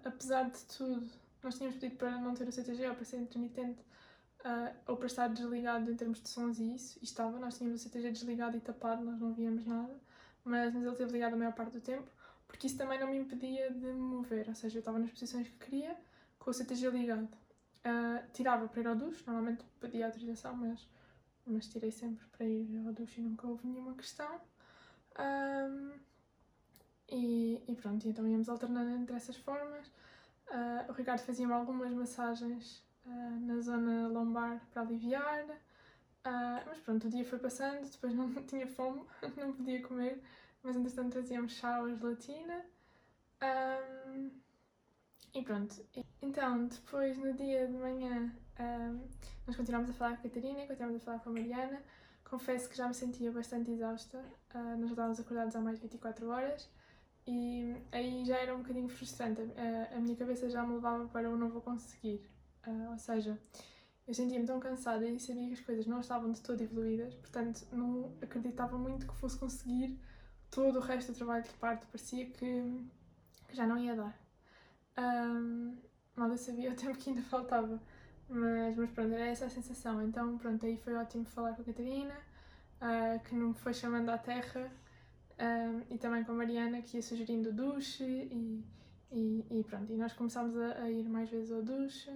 apesar 0.04 0.50
de 0.50 0.60
tudo, 0.78 1.10
nós 1.44 1.56
tínhamos 1.56 1.78
pedido 1.80 1.98
para 1.98 2.12
não 2.18 2.34
ter 2.34 2.48
o 2.48 2.52
CTG 2.52 2.88
ou 2.88 2.96
para 2.96 3.06
ser 3.06 3.18
intermitente, 3.18 3.82
uh, 4.40 4.76
ou 4.88 4.98
para 4.98 5.08
estar 5.08 5.28
desligado 5.28 5.92
em 5.92 5.96
termos 5.96 6.22
de 6.22 6.30
sons 6.30 6.60
e 6.60 6.76
isso, 6.76 7.00
e 7.02 7.06
estava, 7.06 7.40
nós 7.40 7.58
tínhamos 7.58 7.82
o 7.82 7.84
CTG 7.84 8.12
desligado 8.12 8.58
e 8.58 8.60
tapado, 8.60 9.04
nós 9.04 9.20
não 9.20 9.34
víamos 9.34 9.66
nada, 9.66 9.96
mas, 10.44 10.74
mas 10.74 10.84
ele 10.84 10.92
esteve 10.92 11.12
ligado 11.14 11.34
a 11.34 11.38
maior 11.38 11.54
parte 11.54 11.74
do 11.74 11.82
tempo, 11.82 12.10
porque 12.48 12.68
isso 12.68 12.78
também 12.78 13.00
não 13.00 13.08
me 13.10 13.18
impedia 13.18 13.72
de 13.72 13.86
me 13.86 13.94
mover, 13.94 14.48
ou 14.50 14.56
seja, 14.56 14.78
eu 14.78 14.80
estava 14.80 15.00
nas 15.00 15.12
posições 15.12 15.48
que 15.48 15.58
queria, 15.58 15.96
com 16.38 16.52
o 16.52 16.54
CTG 16.54 16.90
ligado. 16.90 17.30
Uh, 17.86 18.30
tirava 18.34 18.68
para 18.68 18.82
ir 18.82 18.88
ao 18.88 18.96
duche, 18.96 19.24
normalmente 19.26 19.64
pedia 19.80 20.06
autorização, 20.06 20.54
mas, 20.56 20.88
mas 21.46 21.68
tirei 21.68 21.92
sempre 21.92 22.26
para 22.28 22.46
ir 22.46 22.86
ao 22.86 22.92
duche 22.94 23.22
e 23.22 23.24
nunca 23.24 23.48
houve 23.48 23.66
nenhuma 23.66 23.94
questão. 23.94 24.42
Um, 25.18 25.92
e, 27.08 27.64
e, 27.68 27.76
pronto, 27.76 28.08
então 28.08 28.28
íamos 28.28 28.50
alternando 28.50 28.92
entre 28.92 29.16
essas 29.16 29.38
formas. 29.38 29.88
Uh, 30.48 30.90
o 30.90 30.94
Ricardo 30.94 31.22
fazia-me 31.22 31.54
algumas 31.54 31.94
massagens 31.94 32.84
uh, 33.06 33.40
na 33.42 33.60
zona 33.62 34.08
lombar 34.08 34.62
para 34.72 34.82
aliviar. 34.82 35.46
Mas 36.68 36.78
pronto, 36.80 37.08
o 37.08 37.10
dia 37.10 37.26
foi 37.26 37.40
passando, 37.40 37.90
depois 37.90 38.14
não 38.14 38.32
tinha 38.46 38.68
fome, 38.68 39.02
não 39.36 39.54
podia 39.54 39.82
comer, 39.82 40.22
mas 40.62 40.76
entretanto 40.76 41.14
trazíamos 41.14 41.54
chá 41.54 41.80
ou 41.80 41.96
gelatina. 41.96 42.64
Um, 43.42 44.30
e 45.34 45.42
pronto. 45.44 45.76
Então, 46.22 46.68
depois 46.68 47.18
no 47.18 47.34
dia 47.34 47.68
de 47.68 47.74
manhã, 47.74 48.34
um, 48.60 49.00
nós 49.46 49.56
continuámos 49.56 49.90
a 49.90 49.94
falar 49.94 50.18
com 50.18 50.28
a 50.28 50.30
Catarina, 50.30 50.68
continuámos 50.68 50.98
a 50.98 51.00
falar 51.00 51.20
com 51.20 51.30
a 51.30 51.34
Mariana. 51.34 51.82
Confesso 52.24 52.70
que 52.70 52.78
já 52.78 52.88
me 52.88 52.94
sentia 52.94 53.32
bastante 53.32 53.72
exausta, 53.72 54.20
uh, 54.54 54.78
nós 54.78 54.82
já 54.82 54.92
estávamos 54.92 55.20
acordados 55.20 55.56
há 55.56 55.62
mais 55.62 55.78
de 55.78 55.84
24 55.84 56.30
horas 56.30 56.70
e 57.26 57.76
aí 57.92 58.24
já 58.24 58.38
era 58.38 58.54
um 58.54 58.60
bocadinho 58.60 58.88
frustrante. 58.88 59.42
Uh, 59.42 59.98
a 59.98 60.00
minha 60.00 60.16
cabeça 60.16 60.50
já 60.50 60.64
me 60.64 60.76
levava 60.76 61.08
para 61.08 61.24
eu 61.24 61.38
não 61.38 61.50
vou 61.50 61.62
conseguir. 61.62 62.22
Uh, 62.68 62.92
ou 62.92 62.98
seja, 63.00 63.40
eu 64.08 64.14
sentia-me 64.14 64.46
tão 64.46 64.60
cansada 64.60 65.08
e 65.08 65.20
sabia 65.20 65.48
que 65.48 65.54
as 65.54 65.60
coisas 65.60 65.88
não 65.88 66.00
estavam 66.00 66.32
de 66.32 66.42
todo 66.42 66.62
evoluídas, 66.62 67.14
portanto, 67.16 67.68
não 67.72 68.12
acreditava 68.22 68.78
muito 68.78 69.08
que 69.08 69.16
fosse 69.16 69.38
conseguir 69.38 70.00
todo 70.50 70.78
o 70.78 70.82
resto 70.82 71.12
do 71.12 71.18
trabalho 71.18 71.44
de 71.44 71.54
parto. 71.54 71.88
Parecia 71.88 72.26
que, 72.26 72.86
que 73.48 73.56
já 73.56 73.66
não 73.66 73.78
ia 73.78 73.96
dar. 73.96 74.29
Um, 75.00 75.78
eu 76.18 76.38
sabia 76.38 76.72
o 76.72 76.76
tempo 76.76 76.98
que 76.98 77.10
ainda 77.10 77.22
faltava, 77.22 77.82
mas, 78.28 78.76
mas 78.76 78.92
pronto, 78.92 79.14
era 79.14 79.28
essa 79.28 79.46
a 79.46 79.50
sensação. 79.50 80.02
Então, 80.02 80.38
pronto, 80.38 80.66
aí 80.66 80.78
foi 80.78 80.94
ótimo 80.96 81.26
falar 81.26 81.54
com 81.54 81.62
a 81.62 81.66
Catarina, 81.66 82.16
uh, 82.82 83.20
que 83.24 83.34
me 83.34 83.54
foi 83.54 83.74
chamando 83.74 84.10
à 84.10 84.18
terra, 84.18 84.72
um, 85.40 85.94
e 85.94 85.98
também 85.98 86.24
com 86.24 86.34
a 86.34 86.36
Mariana, 86.36 86.82
que 86.82 86.98
ia 86.98 87.04
sugerindo 87.04 87.50
o 87.50 87.54
duche, 87.54 88.04
e, 88.04 88.64
e, 89.12 89.46
e 89.50 89.64
pronto, 89.64 89.92
e 89.92 89.98
nós 89.98 90.14
começámos 90.14 90.58
a, 90.58 90.84
a 90.84 90.92
ir 90.92 91.08
mais 91.08 91.30
vezes 91.30 91.52
ao 91.52 91.62
duche. 91.62 92.12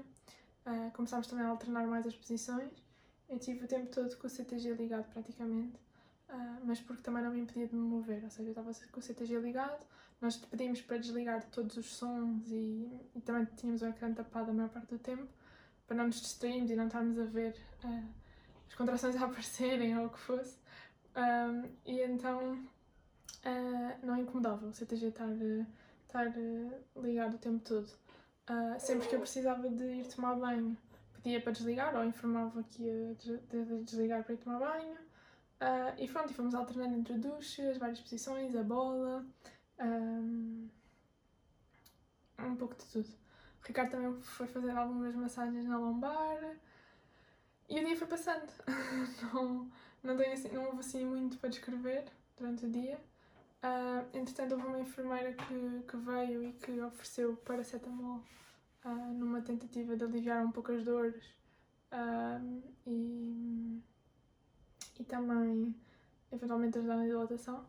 Uh, 0.65 0.91
começámos 0.93 1.27
também 1.27 1.45
a 1.45 1.49
alternar 1.49 1.85
mais 1.87 2.05
as 2.05 2.15
posições. 2.15 2.71
Eu 3.29 3.39
tive 3.39 3.65
o 3.65 3.67
tempo 3.67 3.87
todo 3.87 4.15
com 4.17 4.27
o 4.27 4.29
CTG 4.29 4.73
ligado 4.73 5.09
praticamente, 5.11 5.75
uh, 6.29 6.65
mas 6.65 6.79
porque 6.81 7.01
também 7.01 7.23
não 7.23 7.31
me 7.31 7.39
impedia 7.39 7.67
de 7.67 7.75
me 7.75 7.81
mover, 7.81 8.23
ou 8.23 8.29
seja, 8.29 8.49
eu 8.49 8.51
estava 8.51 8.71
com 8.91 8.99
o 8.99 9.03
CTG 9.03 9.39
ligado, 9.39 9.85
nós 10.23 10.37
pedimos 10.37 10.81
para 10.81 10.97
desligar 10.97 11.43
todos 11.51 11.75
os 11.75 11.85
sons 11.85 12.49
e, 12.49 12.89
e 13.13 13.21
também 13.21 13.45
tínhamos 13.57 13.81
o 13.81 13.87
ecrã 13.87 14.13
tapado 14.13 14.51
a 14.51 14.53
maior 14.53 14.69
parte 14.69 14.87
do 14.87 14.97
tempo, 14.97 15.27
para 15.85 15.97
não 15.97 16.07
nos 16.07 16.21
distrairmos 16.21 16.71
e 16.71 16.75
não 16.77 16.87
estarmos 16.87 17.19
a 17.19 17.25
ver 17.25 17.53
uh, 17.83 18.09
as 18.65 18.73
contrações 18.73 19.17
a 19.21 19.25
aparecerem 19.25 19.97
ou 19.97 20.05
o 20.05 20.09
que 20.09 20.19
fosse. 20.19 20.57
Um, 21.15 21.69
e 21.85 22.01
então 22.01 22.57
não 24.01 24.17
incomodava 24.17 24.65
o 24.65 24.73
CTG 24.73 25.07
estar, 25.07 25.27
estar 26.07 26.33
ligado 26.95 27.33
o 27.33 27.37
tempo 27.37 27.59
todo. 27.59 27.89
Uh, 28.49 28.79
sempre 28.79 29.07
que 29.09 29.15
eu 29.15 29.19
precisava 29.19 29.69
de 29.69 29.83
ir 29.83 30.07
tomar 30.07 30.35
banho, 30.35 30.77
pedia 31.15 31.41
para 31.41 31.51
desligar 31.51 31.93
ou 31.97 32.05
informava 32.05 32.63
que 32.63 32.83
ia 32.83 33.15
de, 33.15 33.37
de 33.39 33.83
desligar 33.83 34.23
para 34.23 34.33
ir 34.33 34.37
tomar 34.37 34.59
banho. 34.59 34.93
Uh, 34.93 36.01
e 36.01 36.07
pronto, 36.07 36.31
e 36.31 36.33
fomos 36.33 36.55
alternando 36.55 36.95
entre 36.95 37.13
o 37.13 37.19
duche, 37.19 37.61
as 37.61 37.77
várias 37.77 37.99
posições, 37.99 38.55
a 38.55 38.63
bola. 38.63 39.25
Um, 39.79 40.69
um 42.39 42.55
pouco 42.55 42.75
de 42.75 42.85
tudo. 42.85 43.09
O 43.09 43.67
Ricardo 43.67 43.91
também 43.91 44.21
foi 44.21 44.47
fazer 44.47 44.71
algumas 44.71 45.15
massagens 45.15 45.65
na 45.65 45.77
lombar 45.77 46.57
e 47.69 47.79
o 47.79 47.85
dia 47.85 47.95
foi 47.95 48.07
passando. 48.07 48.47
não, 49.33 49.69
não, 50.03 50.17
tenho 50.17 50.33
assim, 50.33 50.49
não 50.49 50.65
houve 50.65 50.79
assim 50.79 51.05
muito 51.05 51.37
para 51.37 51.49
descrever 51.49 52.05
durante 52.37 52.65
o 52.65 52.69
dia. 52.69 52.99
Uh, 53.63 54.17
entretanto, 54.17 54.55
houve 54.55 54.67
uma 54.67 54.79
enfermeira 54.79 55.33
que, 55.33 55.83
que 55.87 55.97
veio 55.97 56.43
e 56.43 56.53
que 56.53 56.81
ofereceu 56.81 57.37
paracetamol 57.37 58.21
uh, 58.83 59.13
numa 59.13 59.41
tentativa 59.41 59.95
de 59.95 60.03
aliviar 60.03 60.45
um 60.45 60.51
pouco 60.51 60.73
as 60.73 60.83
dores 60.83 61.23
uh, 61.93 62.61
e, 62.85 63.81
e 64.99 65.03
também 65.05 65.73
eventualmente 66.31 66.77
ajudar 66.77 66.97
na 66.97 67.05
dilatação. 67.05 67.65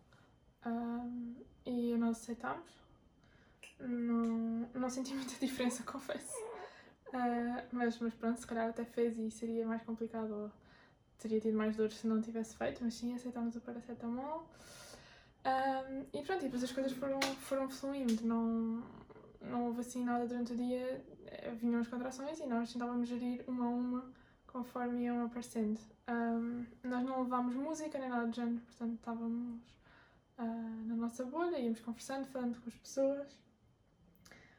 E 1.65 1.97
nós 1.97 2.21
aceitámos. 2.21 2.71
Não, 3.81 4.69
não 4.75 4.91
senti 4.91 5.13
muita 5.15 5.35
diferença, 5.35 5.83
confesso. 5.83 6.37
mas, 7.73 7.99
mas 7.99 8.15
pronto, 8.15 8.39
se 8.39 8.47
calhar 8.47 8.69
até 8.69 8.85
fez 8.85 9.19
e 9.19 9.31
seria 9.31 9.67
mais 9.67 9.83
complicado 9.83 10.33
ou 10.33 10.51
teria 11.19 11.41
tido 11.41 11.57
mais 11.57 11.77
dores 11.77 11.97
se 11.97 12.07
não 12.07 12.21
tivesse 12.21 12.57
feito, 12.57 12.83
mas 12.83 12.95
sim, 12.95 13.15
aceitámos 13.15 13.57
o 13.57 13.61
paracetamol. 13.61 14.49
Um, 15.45 16.07
e 16.13 16.23
pronto, 16.23 16.41
e 16.41 16.45
depois 16.45 16.65
as 16.65 16.73
coisas 16.73 16.93
foram, 16.93 17.21
foram 17.21 17.69
fluindo, 17.69 18.25
não, 18.27 18.83
não 19.43 19.67
houve 19.67 19.81
assim 19.81 20.03
nada 20.03 20.27
durante 20.27 20.53
o 20.55 20.57
dia, 20.57 21.05
eh, 21.27 21.51
vinham 21.61 21.81
as 21.81 21.89
contrações 21.89 22.41
e 22.41 22.47
nós 22.47 22.73
tentávamos 22.73 23.09
gerir 23.09 23.45
uma 23.47 23.67
a 23.67 23.69
uma 23.69 24.13
conforme 24.47 25.05
iam 25.05 25.25
aparecendo. 25.25 25.79
Um, 26.09 26.65
nós 26.83 27.05
não 27.05 27.23
levámos 27.23 27.55
música 27.55 27.99
nem 27.99 28.09
nada 28.09 28.27
do 28.27 28.35
género, 28.35 28.61
portanto 28.61 28.95
estávamos 28.95 29.61
uh, 30.39 30.87
na 30.87 30.97
nossa 30.97 31.25
bolha, 31.25 31.59
íamos 31.59 31.81
conversando, 31.81 32.27
falando 32.27 32.61
com 32.61 32.69
as 32.69 32.77
pessoas. 32.77 33.39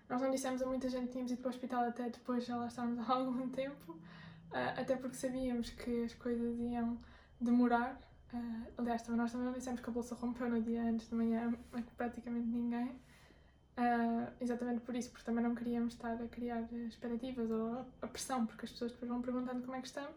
Nós 0.09 0.21
não 0.21 0.31
dissemos 0.31 0.61
a 0.61 0.65
muita 0.65 0.89
gente 0.89 1.07
que 1.07 1.11
tínhamos 1.13 1.31
ido 1.31 1.41
para 1.41 1.49
o 1.49 1.51
hospital 1.51 1.83
até 1.83 2.09
depois 2.09 2.45
de 2.45 2.51
lá 2.51 2.67
estarmos 2.67 2.99
há 3.09 3.13
algum 3.13 3.49
tempo, 3.49 3.93
uh, 3.93 4.79
até 4.79 4.95
porque 4.95 5.15
sabíamos 5.15 5.69
que 5.69 6.03
as 6.03 6.13
coisas 6.13 6.59
iam 6.59 6.99
demorar 7.39 7.99
Uh, 8.33 8.67
aliás, 8.77 9.01
também 9.01 9.21
nós 9.21 9.31
também 9.31 9.45
não 9.45 9.53
dissemos 9.53 9.79
que 9.79 9.89
a 9.89 9.93
bolsa 9.93 10.13
rompeu 10.15 10.49
no 10.49 10.61
dia 10.61 10.81
antes 10.83 11.07
de 11.07 11.15
manhã 11.15 11.53
a 11.71 11.81
praticamente 11.95 12.47
ninguém. 12.47 12.89
Uh, 13.77 14.31
exatamente 14.41 14.81
por 14.81 14.95
isso, 14.95 15.09
porque 15.11 15.25
também 15.25 15.43
não 15.43 15.53
queríamos 15.53 15.93
estar 15.93 16.13
a 16.13 16.27
criar 16.27 16.61
expectativas 16.87 17.51
ou 17.51 17.85
a 18.01 18.07
pressão, 18.07 18.45
porque 18.45 18.65
as 18.65 18.71
pessoas 18.71 18.91
depois 18.91 19.09
vão 19.09 19.21
perguntando 19.21 19.61
como 19.61 19.75
é 19.75 19.81
que 19.81 19.87
estamos 19.87 20.15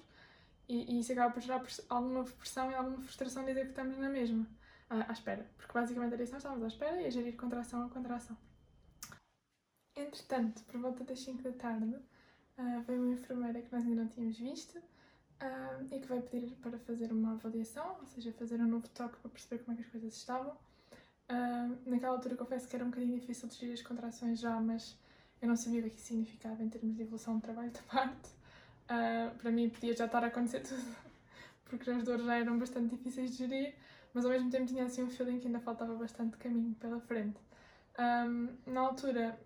e, 0.68 0.94
e 0.96 1.00
isso 1.00 1.10
acaba 1.12 1.32
por 1.32 1.40
gerar 1.40 1.64
alguma 1.88 2.24
pressão 2.24 2.70
e 2.70 2.74
alguma 2.74 2.98
frustração 2.98 3.44
dizer 3.44 3.64
que 3.64 3.70
estamos 3.70 3.96
na 3.98 4.08
mesma, 4.08 4.46
à 4.90 5.12
espera, 5.12 5.46
porque 5.56 5.72
basicamente 5.72 6.14
era 6.14 6.22
isso, 6.22 6.32
nós 6.32 6.42
estávamos 6.42 6.64
à 6.64 6.68
espera 6.68 7.02
e 7.02 7.06
a 7.06 7.10
gerir 7.10 7.36
contração 7.36 7.84
a 7.84 7.88
contração. 7.90 8.36
Entretanto, 9.94 10.62
por 10.64 10.80
volta 10.80 11.04
das 11.04 11.20
5 11.20 11.42
da 11.42 11.52
tarde, 11.52 11.94
uh, 11.94 12.80
veio 12.86 13.02
uma 13.02 13.12
enfermeira 13.12 13.60
que 13.60 13.72
nós 13.72 13.84
ainda 13.84 14.02
não 14.02 14.08
tínhamos 14.08 14.38
visto 14.38 14.78
uh, 14.78 15.84
e 15.90 15.98
que 15.98 16.06
vai 16.06 16.20
pedir 16.20 16.54
para 16.56 16.78
fazer 16.78 17.12
uma 17.12 17.32
avaliação, 17.32 17.96
ou 18.00 18.06
seja, 18.06 18.32
fazer 18.32 18.60
um 18.60 18.66
novo 18.66 18.88
toque 18.90 19.16
para 19.18 19.30
perceber 19.30 19.64
como 19.64 19.72
é 19.72 19.80
que 19.80 19.86
as 19.86 19.92
coisas 19.92 20.14
estavam. 20.14 20.56
Uh, 21.30 21.76
naquela 21.84 22.14
altura 22.14 22.36
confesso 22.36 22.66
que 22.66 22.74
era 22.74 22.84
um 22.84 22.90
bocadinho 22.90 23.18
difícil 23.18 23.48
de 23.48 23.56
gerir 23.56 23.74
as 23.74 23.82
contrações 23.82 24.40
já, 24.40 24.58
mas 24.60 24.96
eu 25.42 25.48
não 25.48 25.56
sabia 25.56 25.80
o 25.80 25.90
que 25.90 25.96
isso 25.96 26.06
significava 26.06 26.62
em 26.62 26.68
termos 26.68 26.96
de 26.96 27.02
evolução 27.02 27.36
de 27.36 27.42
trabalho 27.42 27.70
da 27.70 27.82
parte. 27.82 28.28
Uh, 28.84 29.36
para 29.36 29.50
mim 29.50 29.68
podia 29.68 29.94
já 29.94 30.06
estar 30.06 30.24
a 30.24 30.28
acontecer 30.28 30.60
tudo, 30.66 30.96
porque 31.66 31.90
as 31.90 32.02
dores 32.02 32.24
já 32.24 32.36
eram 32.36 32.58
bastante 32.58 32.96
difíceis 32.96 33.32
de 33.32 33.36
gerir, 33.36 33.74
mas 34.14 34.24
ao 34.24 34.30
mesmo 34.30 34.50
tempo 34.50 34.66
tinha 34.66 34.84
assim 34.84 35.02
um 35.02 35.10
feeling 35.10 35.38
que 35.38 35.46
ainda 35.46 35.60
faltava 35.60 35.94
bastante 35.94 36.36
caminho 36.36 36.74
pela 36.74 37.00
frente. 37.00 37.38
Um, 37.98 38.48
na 38.66 38.80
altura, 38.80 39.38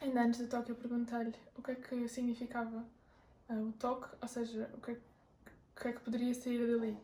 ainda 0.00 0.22
antes 0.22 0.40
do 0.40 0.48
toque, 0.48 0.70
eu 0.70 0.76
perguntei-lhe 0.76 1.34
o 1.56 1.62
que 1.62 1.70
é 1.70 1.74
que 1.74 2.08
significava 2.08 2.84
uh, 3.48 3.68
o 3.68 3.72
toque, 3.72 4.08
ou 4.20 4.28
seja, 4.28 4.70
o 4.74 4.80
que 4.80 4.92
é 4.92 4.96
o 5.76 5.80
que 5.80 5.88
é 5.88 5.92
que 5.92 6.00
poderia 6.00 6.32
sair 6.32 6.66
dali? 6.66 6.96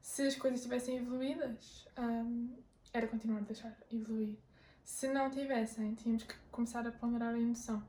Se 0.00 0.22
as 0.22 0.36
coisas 0.36 0.60
estivessem 0.60 0.96
evoluídas, 0.96 1.86
um, 1.98 2.56
era 2.92 3.06
continuar 3.06 3.38
a 3.38 3.42
deixar 3.42 3.76
evoluir. 3.92 4.36
Se 4.82 5.08
não 5.08 5.30
tivessem, 5.30 5.94
tínhamos 5.94 6.22
que 6.22 6.34
começar 6.50 6.86
a 6.86 6.92
ponderar 6.92 7.34
a 7.34 7.38
indução. 7.38 7.82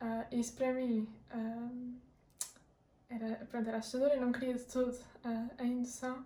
Uh, 0.00 0.38
isso 0.38 0.54
para 0.54 0.72
mim 0.72 1.08
um, 1.34 1.98
era, 3.08 3.46
pronto, 3.46 3.68
era 3.68 3.78
assustador, 3.78 4.10
eu 4.10 4.20
não 4.20 4.30
queria 4.30 4.54
de 4.54 4.64
todo 4.64 4.92
uh, 4.92 5.50
a 5.58 5.64
indução, 5.64 6.24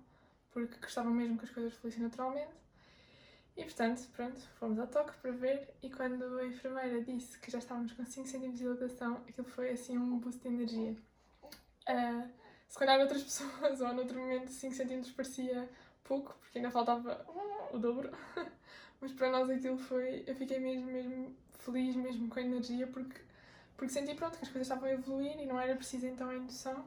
porque 0.53 0.77
gostava 0.79 1.11
mesmo 1.11 1.39
que 1.39 1.45
as 1.45 1.51
coisas 1.51 1.75
fluíssem 1.75 2.03
naturalmente. 2.03 2.53
E 3.57 3.65
portanto, 3.65 4.09
pronto, 4.17 4.41
fomos 4.59 4.79
ao 4.79 4.87
toque 4.87 5.13
para 5.21 5.31
ver 5.31 5.69
e 5.83 5.91
quando 5.91 6.39
a 6.39 6.47
enfermeira 6.47 7.03
disse 7.03 7.39
que 7.39 7.51
já 7.51 7.59
estávamos 7.59 7.93
com 7.93 8.05
5 8.05 8.27
cm 8.27 8.51
de 8.53 8.59
dilatação, 8.59 9.17
aquilo 9.29 9.47
foi 9.47 9.71
assim 9.71 9.99
um 9.99 10.19
boost 10.19 10.41
de 10.41 10.49
energia. 10.49 10.97
Uh, 11.89 12.29
se 12.69 12.79
calhar 12.79 12.99
outras 13.01 13.23
pessoas 13.25 13.81
ou 13.81 13.93
noutro 13.93 14.19
momento 14.19 14.51
5 14.51 14.75
cm 14.75 15.13
parecia 15.15 15.69
pouco, 16.05 16.35
porque 16.41 16.59
ainda 16.59 16.71
faltava 16.71 17.27
o 17.73 17.79
dobro. 17.79 18.11
Mas 19.01 19.13
para 19.13 19.31
nós 19.31 19.51
aquilo 19.51 19.79
foi. 19.79 20.25
Eu 20.27 20.35
fiquei 20.35 20.59
mesmo, 20.59 20.87
mesmo 20.87 21.37
feliz, 21.59 21.95
mesmo 21.97 22.29
com 22.29 22.39
a 22.39 22.43
energia, 22.43 22.87
porque, 22.87 23.21
porque 23.77 23.93
senti 23.93 24.15
pronto 24.15 24.39
que 24.39 24.45
as 24.45 24.51
coisas 24.51 24.67
estavam 24.67 24.89
a 24.89 24.93
evoluir 24.93 25.39
e 25.41 25.45
não 25.45 25.61
era 25.61 25.75
preciso 25.75 26.07
então 26.07 26.31
a 26.31 26.37
indução. 26.37 26.81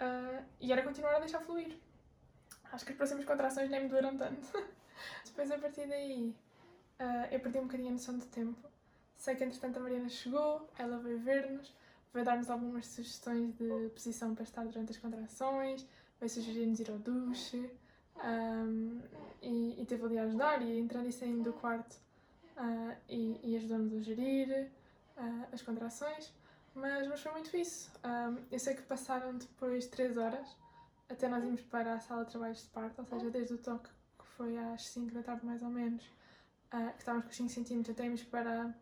Uh, 0.00 0.44
e 0.60 0.72
era 0.72 0.82
continuar 0.82 1.14
a 1.14 1.20
deixar 1.20 1.40
fluir. 1.40 1.76
Acho 2.72 2.84
que 2.84 2.92
as 2.92 2.96
próximas 2.96 3.24
contrações 3.24 3.68
nem 3.68 3.82
me 3.82 3.88
doeram 3.88 4.16
tanto. 4.16 4.46
Depois 5.24 5.50
a 5.50 5.58
partir 5.58 5.86
daí 5.88 6.34
uh, 7.00 7.32
eu 7.32 7.40
perdi 7.40 7.58
um 7.58 7.62
bocadinho 7.62 7.88
a 7.88 7.92
noção 7.92 8.18
de 8.18 8.26
tempo. 8.26 8.68
Sei 9.16 9.34
que 9.34 9.44
entretanto 9.44 9.78
a 9.78 9.80
Mariana 9.80 10.08
chegou, 10.08 10.68
ela 10.78 10.98
veio 10.98 11.18
ver-nos, 11.18 11.74
vai 12.12 12.24
dar-nos 12.24 12.48
algumas 12.48 12.86
sugestões 12.86 13.52
de 13.54 13.90
posição 13.90 14.34
para 14.34 14.44
estar 14.44 14.64
durante 14.64 14.92
as 14.92 14.96
contrações, 14.96 15.86
vai 16.18 16.28
sugerir-nos 16.28 16.80
ir 16.80 16.90
ao 16.90 16.98
duche 16.98 17.70
um, 18.24 19.00
e, 19.42 19.82
e 19.82 19.86
teve 19.86 20.04
ali 20.04 20.18
a 20.18 20.24
ajudar 20.24 20.62
e 20.62 20.78
entrando 20.78 21.08
e 21.08 21.12
saindo 21.12 21.42
do 21.42 21.52
quarto 21.52 21.94
uh, 22.56 22.96
e, 23.08 23.40
e 23.42 23.56
ajudou-nos 23.56 23.92
a 23.92 24.00
gerir 24.00 24.70
uh, 25.16 25.46
as 25.52 25.60
contrações. 25.60 26.32
Mas, 26.74 27.06
mas 27.08 27.20
foi 27.20 27.32
muito 27.32 27.54
isso. 27.56 27.90
Um, 28.04 28.38
eu 28.50 28.58
sei 28.58 28.74
que 28.74 28.82
passaram 28.82 29.36
depois 29.36 29.86
3 29.86 30.16
horas 30.16 30.48
até 31.12 31.28
nós 31.28 31.44
irmos 31.44 31.62
para 31.62 31.94
a 31.94 32.00
sala 32.00 32.24
de 32.24 32.30
trabalhos 32.30 32.62
de 32.62 32.68
parto, 32.68 33.00
ou 33.00 33.04
seja, 33.06 33.30
desde 33.30 33.54
o 33.54 33.58
toque, 33.58 33.88
que 34.18 34.26
foi 34.36 34.56
às 34.58 34.86
5 34.88 35.12
da 35.12 35.22
tarde 35.22 35.44
mais 35.44 35.62
ou 35.62 35.70
menos, 35.70 36.04
uh, 36.72 36.92
que 36.92 36.98
estávamos 36.98 37.24
com 37.24 37.30
os 37.30 37.36
5 37.36 37.48
centímetros, 37.50 37.94
até 37.94 38.04
irmos 38.04 38.22
para 38.24 38.74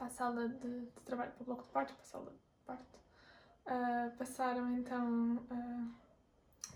para 0.00 0.06
a 0.06 0.10
sala 0.10 0.48
de, 0.48 0.80
de 0.86 1.00
trabalho, 1.04 1.30
para 1.32 1.42
o 1.42 1.44
bloco 1.44 1.62
de 1.62 1.68
parto, 1.68 1.92
para 1.92 2.02
a 2.02 2.06
sala 2.06 2.30
de 2.30 2.64
parto. 2.64 2.98
Uh, 3.66 4.16
passaram 4.16 4.72
então 4.72 5.36
uh, 5.50 5.94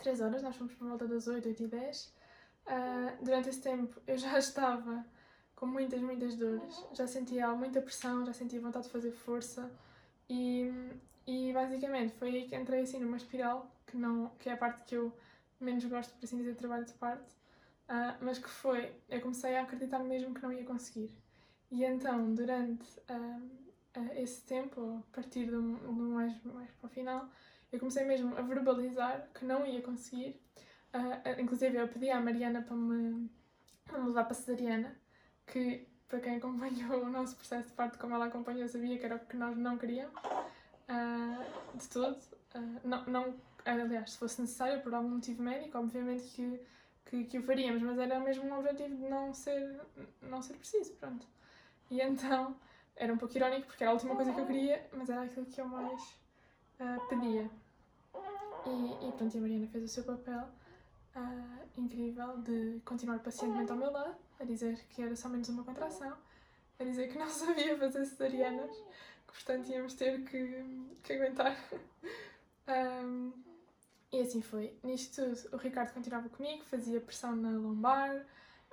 3 0.01 0.21
horas, 0.21 0.43
nós 0.43 0.55
fomos 0.55 0.75
por 0.75 0.87
volta 0.87 1.09
das 1.09 1.27
8, 1.27 1.49
8 1.49 1.63
e 1.63 1.67
10. 1.67 2.05
Uh, 2.07 2.13
ah, 2.67 3.17
durante 3.23 3.49
esse 3.49 3.63
tempo 3.63 3.99
eu 4.07 4.19
já 4.19 4.37
estava 4.39 5.05
com 5.57 5.65
muitas, 5.67 6.03
muitas 6.03 6.37
dores, 6.37 6.85
já 6.93 7.07
sentia 7.07 7.49
muita 7.53 7.81
pressão, 7.81 8.27
já 8.27 8.35
sentia 8.35 8.61
vontade 8.61 8.87
de 8.87 8.93
fazer 8.93 9.13
força 9.13 9.71
e, 10.29 10.71
e 11.27 11.53
basicamente 11.53 12.15
foi 12.15 12.29
aí 12.29 12.49
que 12.49 12.55
entrei 12.55 12.83
assim 12.83 12.99
numa 12.99 13.17
espiral, 13.17 13.74
que, 13.87 13.97
não, 13.97 14.31
que 14.39 14.49
é 14.49 14.53
a 14.53 14.57
parte 14.57 14.83
que 14.85 14.95
eu 14.95 15.13
menos 15.61 15.85
gosto, 15.85 16.15
por 16.15 16.25
assim 16.25 16.39
dizer, 16.39 16.55
trabalho 16.57 16.85
de 16.85 16.93
parto, 16.95 17.33
uh, 17.89 18.17
mas 18.21 18.39
que 18.39 18.49
foi, 18.49 18.93
eu 19.09 19.21
comecei 19.21 19.57
a 19.57 19.63
acreditar 19.63 19.99
mesmo 20.01 20.35
que 20.35 20.43
não 20.43 20.53
ia 20.53 20.65
conseguir. 20.65 21.11
E 21.71 21.85
então, 21.85 22.35
durante 22.35 22.87
uh, 23.01 23.51
esse 24.17 24.43
tempo, 24.43 25.03
a 25.11 25.15
partir 25.15 25.47
do, 25.47 25.77
do, 25.77 25.93
mais, 25.93 26.43
mais 26.45 26.71
para 26.73 26.87
o 26.87 26.91
final, 26.91 27.29
eu 27.73 27.79
comecei 27.79 28.05
mesmo 28.05 28.37
a 28.37 28.43
verbalizar 28.43 29.29
que 29.35 29.45
não 29.45 29.67
ia 29.67 29.83
conseguir. 29.83 30.41
Uh, 30.93 31.41
inclusive, 31.41 31.77
eu 31.77 31.89
pedi 31.89 32.11
à 32.11 32.21
Mariana 32.21 32.63
para 32.63 32.77
me, 32.77 33.29
para 33.85 33.99
me 33.99 34.09
levar 34.09 34.25
para 34.25 34.35
cesariana, 34.35 34.97
que 35.47 35.87
para 36.09 36.21
quem 36.21 36.37
acompanhou 36.37 37.03
o 37.03 37.11
nosso 37.11 37.37
processo 37.37 37.69
de 37.69 37.75
parto, 37.75 37.99
como 37.99 38.15
ela 38.15 38.27
acompanhou, 38.27 38.69
sabia 38.69 38.99
que 38.99 39.05
era 39.05 39.17
o 39.17 39.21
que 39.21 39.37
nós 39.37 39.57
não 39.57 39.77
queríamos, 39.77 40.15
uh, 40.23 41.77
de 41.77 41.89
todo. 41.89 42.17
Uh, 42.55 42.81
não, 42.85 43.05
não, 43.07 43.35
aliás, 43.65 44.13
se 44.13 44.19
fosse 44.19 44.41
necessário, 44.41 44.83
por 44.83 44.95
algum 44.95 45.11
motivo 45.11 45.43
médico, 45.43 45.79
obviamente 45.79 46.25
que, 46.31 46.61
que, 47.07 47.25
que 47.25 47.39
o 47.39 47.43
faríamos, 47.43 47.83
mas 47.83 47.99
era 47.99 48.21
mesmo 48.21 48.45
um 48.45 48.59
objetivo 48.59 48.97
de 48.97 49.09
não 49.09 49.33
ser, 49.33 49.81
não 50.23 50.43
ser 50.43 50.55
preciso, 50.55 50.93
pronto. 50.95 51.27
E 51.91 52.01
então 52.01 52.57
era 52.97 53.13
um 53.13 53.19
pouco 53.19 53.37
irónico 53.37 53.67
porque 53.67 53.83
era 53.83 53.91
a 53.91 53.95
última 53.95 54.15
coisa 54.15 54.33
que 54.33 54.41
eu 54.41 54.47
queria, 54.47 54.87
mas 54.93 55.09
era 55.09 55.23
aquilo 55.23 55.47
que 55.47 55.61
eu 55.61 55.67
mais 55.67 56.03
uh, 56.81 57.09
pedia. 57.09 57.51
E, 58.67 59.09
e 59.09 59.13
pronto, 59.13 59.37
a 59.37 59.41
Mariana 59.41 59.67
fez 59.67 59.85
o 59.85 59.89
seu 59.89 60.05
papel 60.05 60.49
uh, 61.17 61.81
incrível 61.81 62.39
de 62.39 62.81
continuar 62.85 63.19
pacientemente 63.19 63.71
ao 63.71 63.77
meu 63.77 63.91
lado, 63.91 64.17
a 64.41 64.45
dizer 64.45 64.79
que 64.91 65.03
era 65.03 65.15
só 65.17 65.29
menos 65.29 65.49
uma 65.49 65.65
contração, 65.65 66.17
a 66.79 66.85
dizer 66.85 67.09
que 67.09 67.19
não 67.19 67.29
sabia 67.29 67.77
fazer 67.79 68.05
cesarianas, 68.05 68.75
que 69.27 69.33
portanto 69.33 69.69
íamos 69.69 69.95
ter 69.95 70.23
que, 70.25 70.65
que 71.03 71.13
aguentar. 71.13 71.57
um, 72.69 73.33
e 74.19 74.23
assim 74.23 74.41
foi. 74.41 74.77
Nisto 74.83 75.23
tudo, 75.23 75.55
o 75.55 75.57
Ricardo 75.57 75.93
continuava 75.93 76.29
comigo, 76.29 76.65
fazia 76.65 77.01
pressão 77.01 77.35
na 77.37 77.51
lombar, 77.51 78.25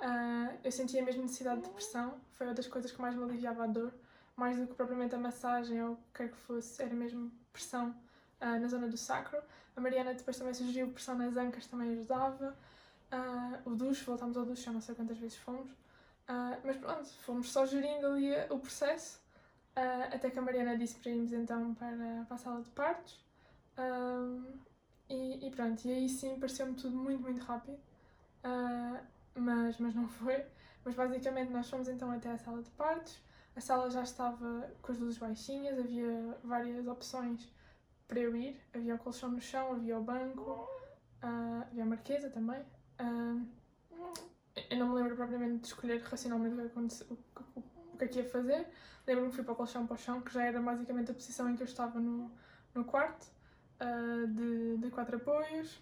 Uh, 0.01 0.57
eu 0.63 0.71
sentia 0.71 1.03
mesmo 1.03 1.21
necessidade 1.21 1.61
de 1.61 1.69
pressão, 1.69 2.19
foi 2.31 2.47
uma 2.47 2.55
das 2.55 2.65
coisas 2.65 2.91
que 2.91 2.99
mais 2.99 3.15
me 3.15 3.23
aliviava 3.23 3.65
a 3.65 3.67
dor, 3.67 3.93
mais 4.35 4.57
do 4.57 4.65
que 4.65 4.73
propriamente 4.73 5.13
a 5.13 5.17
massagem 5.19 5.81
ou 5.83 5.91
o 5.91 5.95
que 5.95 6.01
quer 6.15 6.29
que 6.31 6.37
fosse, 6.37 6.81
era 6.81 6.91
mesmo 6.95 7.31
pressão 7.53 7.95
uh, 8.41 8.59
na 8.59 8.67
zona 8.67 8.87
do 8.87 8.97
sacro. 8.97 9.39
A 9.75 9.79
Mariana 9.79 10.15
depois 10.15 10.35
também 10.37 10.55
sugeriu 10.55 10.89
pressão 10.89 11.15
nas 11.15 11.37
ancas, 11.37 11.67
também 11.67 11.91
ajudava. 11.91 12.57
Uh, 13.11 13.69
o 13.69 13.75
duche, 13.75 14.03
voltámos 14.03 14.35
ao 14.35 14.43
duche, 14.43 14.63
já 14.63 14.71
não 14.71 14.81
sei 14.81 14.95
quantas 14.95 15.19
vezes 15.19 15.37
fomos. 15.37 15.69
Mas 16.63 16.77
pronto, 16.77 17.09
fomos 17.25 17.51
só 17.51 17.65
gerindo 17.65 18.07
ali 18.07 18.31
o 18.49 18.57
processo, 18.57 19.19
até 20.13 20.29
que 20.29 20.39
a 20.39 20.41
Mariana 20.41 20.77
disse 20.77 20.95
para 20.95 21.11
irmos 21.11 21.33
então 21.33 21.73
para, 21.73 22.23
para 22.25 22.35
a 22.35 22.37
sala 22.37 22.61
de 22.61 22.69
partos. 22.69 23.19
E, 25.11 25.45
e, 25.45 25.51
pronto, 25.51 25.85
e 25.85 25.91
aí 25.91 26.07
sim 26.07 26.39
pareceu-me 26.39 26.73
tudo 26.73 26.95
muito, 26.95 27.21
muito 27.21 27.41
rápido, 27.43 27.77
mas, 29.35 29.77
mas 29.77 29.93
não 29.93 30.07
foi. 30.07 30.45
Mas 30.85 30.95
basicamente 30.95 31.51
nós 31.51 31.69
fomos 31.69 31.89
então 31.89 32.09
até 32.11 32.31
a 32.31 32.37
sala 32.37 32.63
de 32.63 32.69
partos. 32.71 33.19
A 33.53 33.59
sala 33.59 33.91
já 33.91 34.03
estava 34.03 34.71
com 34.81 34.91
as 34.91 34.97
luzes 34.97 35.17
baixinhas, 35.17 35.77
havia 35.77 36.37
várias 36.43 36.87
opções 36.87 37.51
para 38.07 38.19
eu 38.21 38.35
ir. 38.35 38.57
Havia 38.73 38.95
o 38.95 38.97
colchão 38.97 39.29
no 39.29 39.41
chão, 39.41 39.73
havia 39.73 39.97
o 39.99 40.01
banco, 40.01 40.69
uh, 41.21 41.61
havia 41.63 41.83
a 41.83 41.85
marquesa 41.85 42.29
também. 42.29 42.61
Uh, 43.01 43.45
eu 44.69 44.77
não 44.77 44.89
me 44.89 44.95
lembro 44.95 45.17
propriamente 45.17 45.57
de 45.57 45.67
escolher 45.67 46.01
racionalmente 46.03 46.55
o 46.55 47.17
que, 47.17 47.43
o, 47.55 47.63
o 47.93 47.97
que 47.97 48.05
é 48.05 48.07
que 48.07 48.19
ia 48.19 48.29
fazer. 48.29 48.65
Lembro-me 49.05 49.29
que 49.29 49.35
fui 49.35 49.43
para 49.43 49.53
o 49.53 49.55
colchão 49.57 49.85
para 49.85 49.95
o 49.95 49.97
chão, 49.97 50.21
que 50.21 50.33
já 50.33 50.45
era 50.45 50.61
basicamente 50.61 51.11
a 51.11 51.13
posição 51.13 51.49
em 51.49 51.55
que 51.57 51.63
eu 51.63 51.67
estava 51.67 51.99
no, 51.99 52.31
no 52.73 52.85
quarto, 52.85 53.27
uh, 53.81 54.27
de, 54.27 54.77
de 54.77 54.89
quatro 54.91 55.17
apoios. 55.17 55.81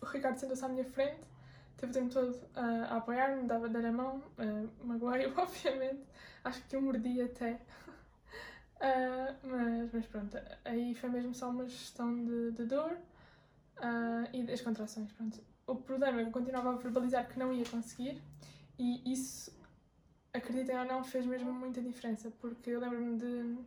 O 0.00 0.06
Ricardo 0.06 0.36
sentou-se 0.36 0.64
à 0.64 0.68
minha 0.68 0.84
frente 0.84 1.32
teve 1.82 1.90
o 1.90 1.94
tempo 1.94 2.12
todo 2.12 2.30
uh, 2.30 2.84
a 2.90 2.96
apoiar-me, 2.98 3.42
dava 3.46 3.68
dar 3.68 3.84
a 3.84 3.92
mão, 3.92 4.22
uh, 4.38 4.86
magoei-o, 4.86 5.34
obviamente, 5.38 6.02
acho 6.44 6.62
que 6.68 6.76
eu 6.76 6.82
mordi 6.82 7.20
até. 7.20 7.60
uh, 8.76 9.34
mas, 9.42 9.92
mas 9.92 10.06
pronto, 10.06 10.38
aí 10.64 10.94
foi 10.94 11.10
mesmo 11.10 11.34
só 11.34 11.50
uma 11.50 11.66
gestão 11.66 12.24
de, 12.24 12.52
de 12.52 12.64
dor 12.66 12.96
e 14.32 14.44
das 14.44 14.60
contrações. 14.60 15.10
Pronto. 15.12 15.42
O 15.66 15.74
problema 15.74 16.20
é 16.20 16.22
que 16.22 16.28
eu 16.28 16.32
continuava 16.32 16.70
a 16.70 16.76
verbalizar 16.76 17.28
que 17.28 17.36
não 17.36 17.52
ia 17.52 17.64
conseguir 17.64 18.22
e 18.78 19.12
isso, 19.12 19.50
acreditem 20.32 20.78
ou 20.78 20.84
não, 20.84 21.02
fez 21.02 21.26
mesmo 21.26 21.52
muita 21.52 21.80
diferença, 21.80 22.30
porque 22.40 22.70
eu 22.70 22.78
lembro-me 22.78 23.18
de 23.18 23.58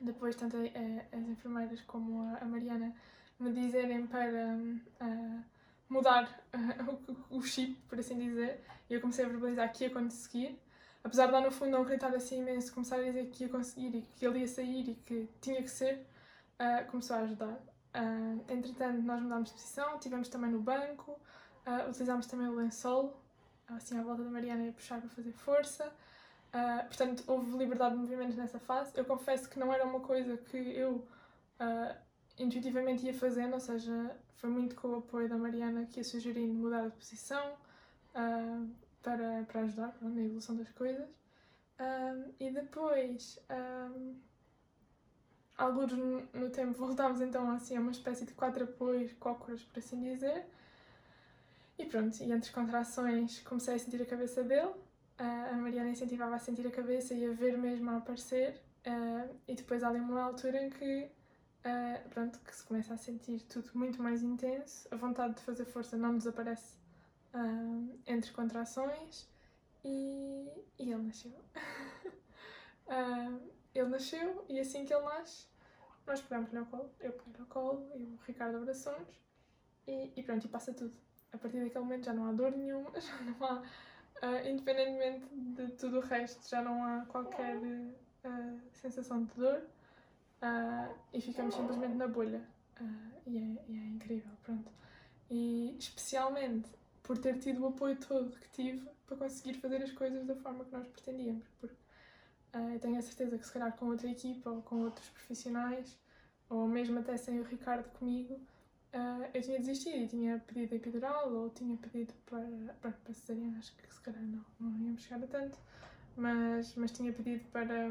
depois 0.00 0.36
tanto 0.36 0.56
a, 0.56 1.16
as 1.16 1.28
enfermeiras 1.28 1.80
como 1.82 2.22
a, 2.22 2.38
a 2.38 2.44
Mariana 2.44 2.94
me 3.38 3.52
dizerem 3.52 4.06
para 4.06 4.54
uh, 4.54 5.44
mudar 5.88 6.40
uh, 6.54 7.16
o 7.30 7.42
chip, 7.42 7.74
por 7.88 7.98
assim 7.98 8.18
dizer, 8.18 8.60
e 8.88 8.94
eu 8.94 9.00
comecei 9.00 9.24
a 9.24 9.28
verbalizar 9.28 9.72
que 9.72 9.84
ia 9.84 9.90
conseguir. 9.90 10.58
Apesar 11.02 11.26
de 11.26 11.32
lá 11.32 11.40
no 11.40 11.50
fundo 11.50 11.70
não 11.70 11.82
acreditar 11.82 12.14
assim 12.14 12.40
imenso, 12.40 12.74
começar 12.74 12.96
a 12.96 13.02
dizer 13.02 13.30
que 13.30 13.44
ia 13.44 13.48
conseguir 13.48 13.96
e 13.96 14.02
que 14.02 14.26
ele 14.26 14.40
ia 14.40 14.48
sair 14.48 14.90
e 14.90 14.94
que 14.94 15.28
tinha 15.40 15.62
que 15.62 15.70
ser, 15.70 16.06
uh, 16.60 16.90
começou 16.90 17.16
a 17.16 17.20
ajudar. 17.20 17.58
Uh, 17.94 18.44
entretanto, 18.48 19.02
nós 19.02 19.20
mudámos 19.20 19.48
de 19.48 19.54
posição, 19.54 19.96
estivemos 19.96 20.28
também 20.28 20.50
no 20.50 20.60
banco, 20.60 21.12
uh, 21.66 21.88
utilizámos 21.88 22.26
também 22.26 22.48
o 22.48 22.54
lençol, 22.54 23.18
assim 23.68 23.98
à 23.98 24.02
volta 24.02 24.22
da 24.22 24.30
Mariana 24.30 24.66
e 24.66 24.72
puxar 24.72 25.00
para 25.00 25.08
fazer 25.08 25.32
força. 25.32 25.90
Uh, 26.52 26.84
portanto, 26.86 27.22
houve 27.26 27.56
liberdade 27.56 27.94
de 27.94 28.00
movimentos 28.00 28.36
nessa 28.36 28.58
fase. 28.58 28.92
Eu 28.96 29.04
confesso 29.04 29.48
que 29.48 29.58
não 29.58 29.72
era 29.72 29.84
uma 29.84 30.00
coisa 30.00 30.36
que 30.36 30.56
eu 30.56 31.06
intuitivamente 32.38 33.04
ia 33.04 33.12
fazendo, 33.12 33.52
ou 33.52 33.60
seja, 33.60 34.16
foi 34.36 34.48
muito 34.48 34.74
com 34.74 34.88
o 34.88 34.96
apoio 34.96 35.28
da 35.28 35.36
Mariana 35.36 35.84
que 35.84 36.00
ia 36.00 36.04
sugerindo 36.04 36.54
mudar 36.54 36.88
de 36.88 36.96
posição 36.96 37.52
uh, 38.14 38.68
para, 39.02 39.44
para 39.44 39.60
ajudar 39.60 39.94
na 40.00 40.22
evolução 40.22 40.56
das 40.56 40.70
coisas. 40.70 41.06
E 42.38 42.50
depois, 42.50 43.38
um, 43.50 44.14
alguns 45.56 45.92
no, 45.92 46.22
no, 46.34 46.50
tempo, 46.50 46.72
voltámos 46.78 47.20
então 47.20 47.50
assim 47.50 47.76
a 47.76 47.80
uma 47.80 47.90
espécie 47.90 48.26
de 48.26 48.32
quatro 48.34 48.64
apoios, 48.64 49.12
cócoras, 49.14 49.62
por 49.62 49.78
assim 49.78 50.00
dizer. 50.02 50.44
E 51.78 51.86
pronto, 51.86 52.22
e 52.22 52.32
entre 52.32 52.52
contrações 52.52 53.40
comecei 53.40 53.74
a 53.74 53.78
sentir 53.78 54.02
a 54.02 54.06
cabeça 54.06 54.42
dele. 54.42 54.72
A 55.20 55.56
Mariana 55.56 55.90
incentivava 55.90 56.34
a 56.34 56.38
sentir 56.38 56.66
a 56.66 56.70
cabeça 56.70 57.12
e 57.12 57.26
a 57.26 57.32
ver 57.32 57.58
mesmo 57.58 57.90
a 57.90 57.98
aparecer. 57.98 58.62
Uh, 58.86 59.36
e 59.46 59.54
depois 59.54 59.82
há 59.82 59.88
ali 59.88 60.00
uma 60.00 60.22
altura 60.22 60.62
em 60.62 60.70
que 60.70 61.04
uh, 61.04 62.08
pronto, 62.08 62.38
que 62.40 62.54
se 62.54 62.64
começa 62.64 62.94
a 62.94 62.96
sentir 62.96 63.42
tudo 63.42 63.70
muito 63.74 64.02
mais 64.02 64.22
intenso, 64.22 64.88
a 64.90 64.96
vontade 64.96 65.34
de 65.34 65.42
fazer 65.42 65.66
força 65.66 65.98
não 65.98 66.16
desaparece 66.16 66.78
uh, 67.34 68.00
entre 68.06 68.32
contrações 68.32 69.28
e, 69.84 70.48
e 70.78 70.90
ele 70.90 71.02
nasceu. 71.02 71.38
ele 73.74 73.88
nasceu 73.88 74.44
e 74.48 74.58
assim 74.58 74.86
que 74.86 74.94
ele 74.94 75.04
nasce, 75.04 75.46
nós 76.06 76.22
pegamos-lhe 76.22 76.58
ao 76.58 76.66
colo, 76.66 76.90
eu 76.98 77.12
peguei 77.12 77.40
ao 77.40 77.46
colo 77.46 77.90
e 77.94 78.04
o 78.04 78.18
Ricardo 78.26 78.56
abraçou-nos 78.56 79.20
e, 79.86 80.12
e, 80.16 80.22
pronto, 80.22 80.46
e 80.46 80.48
passa 80.48 80.72
tudo. 80.72 80.94
A 81.32 81.38
partir 81.38 81.62
daquele 81.62 81.84
momento 81.84 82.06
já 82.06 82.12
não 82.12 82.26
há 82.26 82.32
dor 82.32 82.50
nenhuma, 82.52 82.90
já 82.98 83.16
não 83.20 83.46
há, 83.46 83.62
uh, 84.22 84.48
independentemente 84.48 85.26
de 85.32 85.68
tudo 85.72 85.98
o 85.98 86.00
resto, 86.00 86.48
já 86.48 86.62
não 86.62 86.84
há 86.84 87.04
qualquer 87.06 87.56
uh, 87.56 88.60
sensação 88.72 89.24
de 89.24 89.34
dor 89.34 89.62
uh, 90.42 90.94
e 91.12 91.20
ficamos 91.20 91.54
simplesmente 91.54 91.96
na 91.96 92.08
bolha. 92.08 92.42
E, 93.26 93.36
é, 93.36 93.40
e, 93.68 93.78
é, 93.78 93.84
incrível, 93.88 94.32
pronto. 94.42 94.70
E 95.30 95.76
especialmente 95.78 96.68
por 97.02 97.18
ter 97.18 97.38
tido 97.38 97.62
o 97.62 97.68
apoio 97.68 97.96
todo 97.96 98.30
que 98.38 98.48
tive 98.50 98.88
para 99.06 99.16
conseguir 99.16 99.54
fazer 99.54 99.82
as 99.82 99.92
coisas 99.92 100.26
da 100.26 100.34
forma 100.36 100.64
que 100.64 100.72
nós 100.72 100.86
pretendíamos. 100.86 101.44
Porque 101.60 101.76
eu 102.72 102.80
tenho 102.80 102.98
a 102.98 103.02
certeza 103.02 103.36
que 103.36 103.46
se 103.46 103.52
calhar 103.52 103.76
com 103.76 103.86
outra 103.86 104.08
equipa 104.08 104.50
ou 104.50 104.62
com 104.62 104.82
outros 104.82 105.08
profissionais, 105.10 105.98
ou 106.48 106.66
mesmo 106.66 106.98
até 106.98 107.16
sem 107.16 107.38
o 107.38 107.44
Ricardo 107.44 107.88
comigo, 107.98 108.40
uh, 108.94 109.30
eu 109.32 109.42
tinha 109.42 109.58
desistido 109.58 109.96
e 109.96 110.08
tinha 110.08 110.38
pedido 110.46 110.74
epidural 110.74 111.32
ou 111.32 111.50
tinha 111.50 111.76
pedido 111.76 112.12
para, 112.26 112.74
para, 112.80 112.90
para 112.92 113.14
cesariana, 113.14 113.58
acho 113.58 113.74
que 113.76 113.92
se 113.92 114.00
calhar 114.00 114.22
não, 114.22 114.44
não 114.58 114.78
íamos 114.80 115.02
chegar 115.02 115.22
a 115.22 115.26
tanto, 115.26 115.58
mas, 116.16 116.74
mas 116.76 116.90
tinha 116.92 117.12
pedido 117.12 117.44
para. 117.50 117.90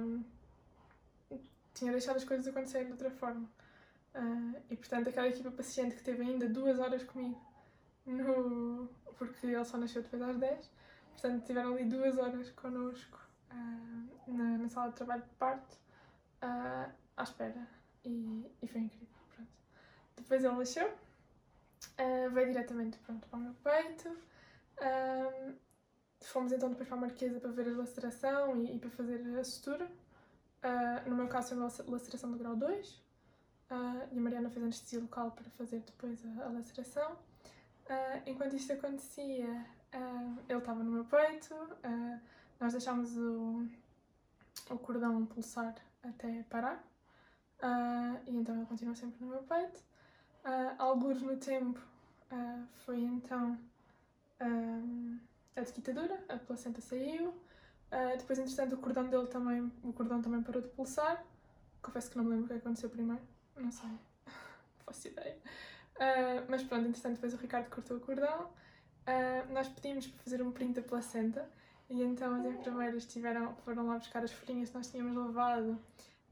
Tinha 1.73 1.91
deixado 1.91 2.17
as 2.17 2.23
coisas 2.23 2.47
acontecerem 2.47 2.87
de 2.87 2.93
outra 2.93 3.11
forma. 3.11 3.49
Uh, 4.15 4.55
e 4.69 4.75
portanto, 4.75 5.09
aquela 5.09 5.27
equipa 5.27 5.51
paciente 5.51 5.95
que 5.95 6.03
teve 6.03 6.23
ainda 6.23 6.49
duas 6.49 6.79
horas 6.79 7.03
comigo, 7.03 7.39
no... 8.05 8.89
porque 9.17 9.47
ele 9.47 9.63
só 9.63 9.77
nasceu 9.77 10.01
depois 10.01 10.21
às 10.21 10.37
10, 10.37 10.71
portanto, 11.11 11.45
tiveram 11.45 11.73
ali 11.73 11.85
duas 11.85 12.17
horas 12.17 12.49
connosco 12.51 13.19
uh, 13.51 14.31
na, 14.31 14.57
na, 14.57 14.67
sala 14.67 14.89
de 14.89 14.95
trabalho 14.95 15.21
de 15.21 15.29
parto, 15.35 15.77
à 16.41 17.23
espera. 17.23 17.67
E, 18.03 18.51
e 18.61 18.67
foi 18.67 18.81
incrível. 18.81 19.18
Depois 20.21 20.43
ele 20.43 20.55
nasceu, 20.55 20.91
veio 22.31 22.51
diretamente 22.51 22.97
pronto, 22.99 23.27
para 23.27 23.39
o 23.39 23.41
meu 23.41 23.53
peito. 23.63 24.15
fomos 26.21 26.51
então 26.51 26.69
depois 26.69 26.87
para 26.87 26.97
a 26.97 27.01
Marquesa 27.01 27.39
para 27.39 27.51
ver 27.51 27.67
a 27.69 27.77
laceração 27.77 28.55
e, 28.57 28.75
e 28.75 28.79
para 28.79 28.89
fazer 28.89 29.21
a 29.39 29.43
sutura. 29.43 29.89
Uh, 30.59 31.09
no 31.09 31.15
meu 31.15 31.27
caso 31.29 31.49
foi 31.49 31.57
uma 31.57 31.71
laceração 31.87 32.31
do 32.31 32.37
grau 32.37 32.53
2 32.53 32.89
uh, 32.89 33.01
ah, 33.69 34.07
e 34.11 34.17
a 34.17 34.21
Mariana 34.21 34.49
fez 34.49 34.61
anestesia 34.61 34.99
local 34.99 35.31
para 35.31 35.49
fazer 35.51 35.79
depois 35.79 36.19
a, 36.25 36.45
a 36.45 36.49
laceração. 36.49 37.13
Uh, 37.13 38.21
enquanto 38.25 38.57
isto 38.57 38.73
acontecia, 38.73 39.65
ele 40.47 40.59
estava 40.59 40.83
no 40.83 40.91
meu 40.91 41.05
peito, 41.05 41.55
nós 42.59 42.73
deixámos 42.73 43.17
o, 43.17 43.65
o 44.69 44.77
cordão 44.77 45.25
pulsar 45.25 45.73
até 46.03 46.43
parar 46.43 46.83
e 48.27 48.35
então 48.35 48.55
ele 48.55 48.67
continua 48.67 48.93
sempre 48.93 49.23
no 49.23 49.31
meu 49.31 49.41
peito. 49.43 49.81
Uh, 50.45 50.75
alguns 50.77 51.21
no 51.21 51.37
tempo 51.37 51.79
foi 52.85 53.01
então 53.01 53.57
a 55.59 55.61
desquitadura, 55.61 56.23
a 56.29 56.37
placenta 56.37 56.81
saiu. 56.81 57.29
Uh, 57.29 58.17
depois, 58.17 58.39
entretanto, 58.39 58.75
o 58.75 58.77
cordão 58.77 59.09
dele 59.09 59.27
também, 59.27 59.71
o 59.83 59.91
cordão 59.91 60.21
também 60.21 60.41
parou 60.41 60.61
de 60.61 60.69
pulsar. 60.69 61.23
Confesso 61.81 62.11
que 62.11 62.17
não 62.17 62.23
me 62.23 62.31
lembro 62.31 62.45
o 62.45 62.47
que 62.47 62.53
aconteceu 62.53 62.89
primeiro. 62.89 63.21
Não 63.57 63.71
sei. 63.71 63.89
não 63.89 63.99
faço 64.85 65.07
ideia. 65.07 65.37
Uh, 65.95 66.45
mas 66.47 66.63
pronto, 66.63 66.87
entretanto, 66.87 67.15
depois 67.15 67.33
o 67.33 67.37
Ricardo 67.37 67.69
cortou 67.69 67.97
o 67.97 67.99
cordão. 67.99 68.45
Uh, 68.45 69.53
nós 69.53 69.67
pedimos 69.67 70.07
para 70.07 70.23
fazer 70.23 70.41
um 70.41 70.51
print 70.51 70.75
da 70.75 70.81
placenta 70.81 71.49
e 71.89 72.03
então 72.03 72.35
as 72.35 72.45
enfermeiras 72.45 73.05
tiveram, 73.05 73.55
foram 73.65 73.87
lá 73.87 73.97
buscar 73.97 74.23
as 74.23 74.31
folhinhas 74.31 74.69
que 74.69 74.75
nós 74.75 74.91
tínhamos 74.91 75.15
lavado, 75.15 75.79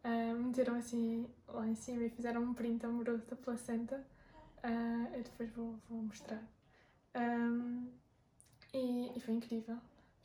uh, 0.03 0.35
meteram 0.35 0.75
assim 0.75 1.29
lá 1.47 1.67
em 1.67 1.75
cima 1.75 2.03
e 2.03 2.09
fizeram 2.09 2.41
um 2.41 2.53
print 2.53 2.85
amoroso 2.85 3.25
da 3.25 3.35
placenta. 3.35 4.05
eu 5.13 5.23
depois 5.23 5.49
vou, 5.51 5.75
vou 5.89 6.01
mostrar. 6.03 6.43
Um, 7.15 7.89
e, 8.73 9.11
e 9.15 9.19
foi 9.19 9.33
incrível 9.35 9.77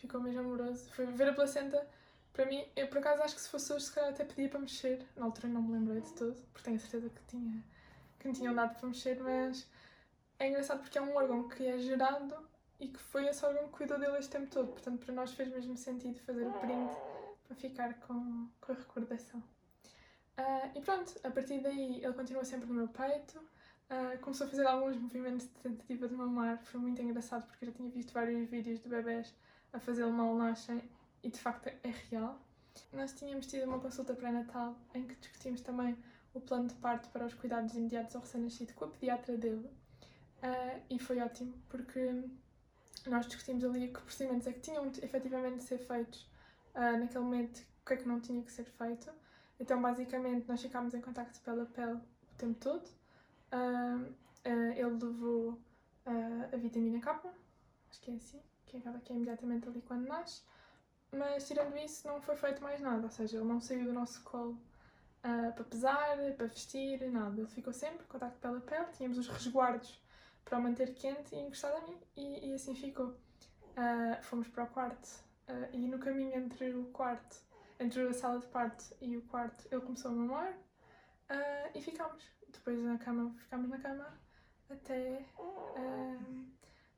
ficou 0.02 0.20
mesmo 0.20 0.40
amoroso. 0.40 0.90
Foi 0.90 1.06
ver 1.06 1.28
a 1.28 1.32
placenta, 1.32 1.87
para 2.32 2.44
mim, 2.46 2.64
eu 2.74 2.88
por 2.88 2.98
acaso 2.98 3.22
acho 3.22 3.37
que 3.37 3.40
se 3.40 3.48
fosse 3.48 3.72
hoje, 3.72 3.85
se 3.87 3.92
calhar 3.92 4.11
até 4.11 4.24
pedia 4.24 4.48
para 4.48 4.58
mexer. 4.58 5.06
Na 5.16 5.26
altura 5.26 5.48
não 5.48 5.62
me 5.62 5.72
lembrei 5.72 6.00
de 6.00 6.12
tudo, 6.12 6.35
porque 6.52 6.64
tenho 6.64 6.80
certeza 6.80 7.08
que, 7.08 7.22
tinha, 7.28 7.64
que 8.18 8.28
me 8.28 8.35
tinham 8.35 8.54
dado 8.54 8.78
para 8.78 8.88
mexer, 8.88 9.22
mas 9.22 9.66
é 10.38 10.48
engraçado 10.48 10.80
porque 10.80 10.98
é 10.98 11.02
um 11.02 11.16
órgão 11.16 11.48
que 11.48 11.64
é 11.64 11.78
gerado 11.78 12.37
e 12.80 12.88
que 12.88 12.98
foi 12.98 13.26
esse 13.28 13.44
órgão 13.44 13.68
que 13.68 13.70
cuidou 13.70 13.98
dele 13.98 14.18
este 14.18 14.32
tempo 14.32 14.50
todo. 14.50 14.72
Portanto, 14.72 15.04
para 15.04 15.14
nós 15.14 15.32
fez 15.32 15.48
mesmo 15.48 15.76
sentido 15.76 16.18
fazer 16.20 16.46
o 16.46 16.52
print 16.52 16.92
a 17.48 17.54
ficar 17.54 17.94
com, 18.00 18.48
com 18.61 18.72
a 18.72 18.74
recordação. 18.74 19.42
Uh, 20.38 20.79
e 20.79 20.81
pronto, 20.81 21.12
a 21.23 21.31
partir 21.31 21.61
daí 21.61 22.03
ele 22.03 22.12
continua 22.14 22.45
sempre 22.45 22.66
no 22.66 22.75
meu 22.75 22.88
peito, 22.88 23.38
uh, 23.38 24.18
começou 24.21 24.47
a 24.47 24.51
fazer 24.51 24.66
alguns 24.66 24.97
movimentos 24.97 25.47
de 25.47 25.53
tentativa 25.55 26.09
de 26.09 26.14
mamar, 26.14 26.59
foi 26.64 26.81
muito 26.81 27.03
engraçado 27.03 27.47
porque 27.47 27.64
eu 27.64 27.71
já 27.71 27.75
tinha 27.75 27.90
visto 27.90 28.14
vários 28.14 28.49
vídeos 28.49 28.81
de 28.81 28.88
bebés 28.88 29.35
a 29.73 29.79
fazê-lo 29.79 30.11
mal 30.11 30.35
nascem 30.35 30.83
e 31.23 31.29
de 31.29 31.38
facto 31.38 31.68
é 31.68 31.95
real. 32.11 32.40
Nós 32.92 33.12
tínhamos 33.12 33.47
tido 33.47 33.64
uma 33.64 33.79
consulta 33.79 34.14
pré-natal 34.14 34.75
em 34.95 35.07
que 35.07 35.14
discutimos 35.16 35.61
também 35.61 35.97
o 36.33 36.40
plano 36.40 36.68
de 36.68 36.75
parto 36.77 37.11
para 37.11 37.27
os 37.27 37.35
cuidados 37.35 37.75
imediatos 37.75 38.16
ao 38.16 38.23
recém-nascido 38.23 38.73
com 38.73 38.87
a 38.87 38.88
pediatra 38.88 39.37
dele 39.37 39.68
uh, 40.42 40.83
e 40.88 40.99
foi 40.99 41.21
ótimo 41.21 41.53
porque 41.68 42.25
nós 43.07 43.27
discutimos 43.27 43.64
ali 43.64 43.88
que 43.88 44.01
procedimentos 44.01 44.47
é 44.47 44.53
que 44.55 44.61
tinham 44.61 44.87
efetivamente 45.03 45.59
de 45.59 45.64
ser 45.64 45.79
feitos 45.79 46.27
naquele 46.75 47.25
momento, 47.25 47.59
o 47.59 47.85
que 47.85 47.92
é 47.92 47.97
que 47.99 48.09
não 48.09 48.18
tinha 48.18 48.42
que 48.42 48.51
ser 48.51 48.64
feito. 48.64 49.12
Então, 49.62 49.81
basicamente, 49.81 50.48
nós 50.48 50.61
ficámos 50.61 50.92
em 50.92 51.01
contacto 51.01 51.40
pele 51.40 51.61
a 51.61 51.66
pele 51.66 51.92
o 51.92 52.37
tempo 52.37 52.59
todo. 52.59 52.85
Uh, 53.53 54.12
ele 54.44 54.90
levou 54.90 55.57
a 56.53 56.57
vitamina 56.57 56.98
K, 57.01 57.33
acho 57.88 58.01
que 58.01 58.11
é 58.11 58.14
assim, 58.14 58.42
que 58.66 58.77
é 58.77 58.81
aquela 58.81 58.98
que 58.98 59.12
é 59.12 59.14
imediatamente 59.14 59.68
ali 59.68 59.81
quando 59.83 60.09
nasce. 60.09 60.42
Mas, 61.12 61.46
tirando 61.46 61.77
isso, 61.77 62.09
não 62.09 62.20
foi 62.20 62.35
feito 62.35 62.61
mais 62.61 62.81
nada, 62.81 63.05
ou 63.05 63.11
seja, 63.11 63.37
ele 63.37 63.46
não 63.46 63.61
saiu 63.61 63.85
do 63.85 63.92
nosso 63.92 64.25
colo 64.25 64.59
uh, 65.25 65.53
para 65.53 65.62
pesar, 65.62 66.16
para 66.37 66.46
vestir, 66.48 67.01
nada. 67.09 67.40
Ele 67.40 67.46
ficou 67.46 67.72
sempre 67.72 68.03
em 68.03 68.09
contacto 68.09 68.40
pele 68.40 68.57
a 68.57 68.61
pele, 68.62 68.87
tínhamos 68.96 69.16
os 69.16 69.29
resguardos 69.29 70.03
para 70.44 70.59
o 70.59 70.62
manter 70.62 70.92
quente 70.92 71.37
e 71.37 71.38
encostado 71.38 71.77
a 71.77 71.87
mim, 71.87 72.01
e, 72.16 72.48
e 72.48 72.55
assim 72.55 72.75
ficou. 72.75 73.11
Uh, 73.77 74.20
fomos 74.22 74.48
para 74.48 74.64
o 74.64 74.66
quarto, 74.66 75.07
uh, 75.48 75.68
e 75.72 75.87
no 75.87 76.01
caminho 76.01 76.35
entre 76.35 76.75
o 76.75 76.87
quarto, 76.87 77.51
entre 77.78 78.02
a 78.08 78.12
sala 78.12 78.38
de 78.38 78.46
parto 78.46 78.85
e 79.00 79.16
o 79.16 79.22
quarto, 79.22 79.66
ele 79.70 79.80
começou 79.80 80.11
a 80.11 80.14
mamar, 80.14 80.58
e 81.74 81.80
ficámos. 81.80 82.24
Depois 82.52 82.78
na 82.82 82.98
cama, 82.98 83.35
ficámos 83.38 83.68
na 83.70 83.78
cama 83.78 84.06
até 84.68 85.24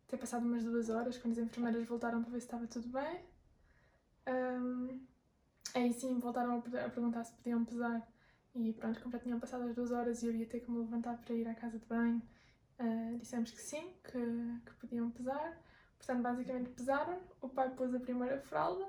ter 0.08 0.18
passado 0.18 0.44
umas 0.46 0.62
duas 0.62 0.88
horas, 0.90 1.18
quando 1.18 1.32
as 1.32 1.38
enfermeiras 1.38 1.86
voltaram 1.86 2.22
para 2.22 2.32
ver 2.32 2.40
se 2.40 2.46
estava 2.46 2.66
tudo 2.66 2.88
bem. 2.88 3.24
Um, 4.26 5.04
aí 5.74 5.92
sim 5.92 6.18
voltaram 6.18 6.58
a, 6.58 6.88
perguntar 6.88 7.24
se 7.24 7.32
podiam 7.32 7.64
pesar 7.64 8.06
e 8.54 8.72
pronto, 8.72 9.00
como 9.00 9.12
já 9.12 9.18
tinham 9.18 9.40
passado 9.40 9.64
as 9.64 9.74
duas 9.74 9.90
horas 9.90 10.22
e 10.22 10.26
eu 10.26 10.34
ia 10.34 10.46
ter 10.46 10.60
que 10.60 10.70
me 10.70 10.78
levantar 10.78 11.18
para 11.18 11.34
ir 11.34 11.46
à 11.48 11.54
casa 11.54 11.78
de 11.78 11.84
banho, 11.86 12.22
uh, 12.78 13.18
dissemos 13.18 13.50
que 13.50 13.60
sim, 13.60 13.92
que, 14.04 14.60
que 14.66 14.74
podiam 14.80 15.10
pesar. 15.10 15.60
Portanto, 15.98 16.22
basicamente 16.22 16.70
pesaram. 16.70 17.20
O 17.40 17.48
pai 17.48 17.70
pôs 17.70 17.94
a 17.94 17.98
primeira 17.98 18.38
fralda, 18.38 18.86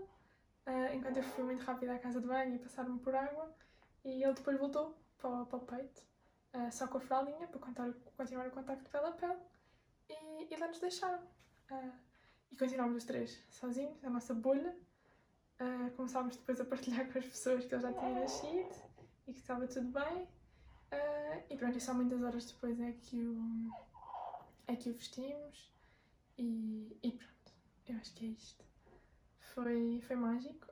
uh, 0.68 0.94
enquanto 0.94 1.18
eu 1.18 1.24
fui 1.24 1.44
muito 1.44 1.64
rápida 1.64 1.96
à 1.96 2.00
casa 2.00 2.20
de 2.22 2.28
banho 2.28 2.56
e 2.56 2.60
passaram-me 2.60 3.00
por 3.00 3.16
água. 3.16 3.54
E 4.04 4.24
ele 4.24 4.34
depois 4.34 4.60
voltou 4.60 4.96
para, 5.18 5.46
para 5.46 5.58
o 5.58 5.62
peito, 5.62 6.04
uh, 6.54 6.72
só 6.72 6.88
com 6.88 6.98
a 6.98 7.02
fraldinha, 7.02 7.48
para 7.48 7.60
contar, 7.60 7.94
continuar 8.16 8.48
o 8.48 8.52
contacto 8.52 8.90
pele 8.90 9.06
a 9.06 9.12
pele. 9.12 9.40
E, 10.10 10.54
e 10.54 10.58
lá 10.58 10.68
nos 10.68 10.80
deixaram. 10.80 11.24
e 12.52 12.58
continuámos 12.58 12.98
os 12.98 13.04
três 13.04 13.44
sozinhos, 13.50 14.04
a 14.04 14.10
nossa 14.10 14.34
bolha. 14.34 14.76
começámos 15.96 16.36
depois 16.36 16.62
a 16.62 16.66
partilhar 16.66 17.08
com 17.12 17.18
as 17.18 17.26
pessoas 17.26 17.66
que 17.66 17.74
ele 17.74 17.82
já 17.82 17.94
tinha 17.94 18.20
nascido 18.20 18.76
e 19.28 19.34
que 19.34 19.40
estava 19.40 19.68
tudo 19.68 19.88
bem. 19.92 20.28
Uh, 20.92 21.44
e 21.50 21.58
pronto, 21.58 21.78
e 21.78 21.82
só 21.82 21.94
muitas 21.94 22.22
horas 22.22 22.46
depois 22.46 22.80
é 22.80 22.92
que 22.92 23.20
o, 23.20 23.72
é 24.68 24.76
que 24.76 24.90
o 24.90 24.94
vestimos 24.94 25.74
e, 26.38 26.98
e 27.02 27.12
pronto, 27.12 27.54
eu 27.88 27.98
acho 27.98 28.14
que 28.14 28.26
é 28.26 28.30
isto. 28.30 28.66
Foi, 29.56 30.02
foi 30.02 30.16
mágico. 30.18 30.68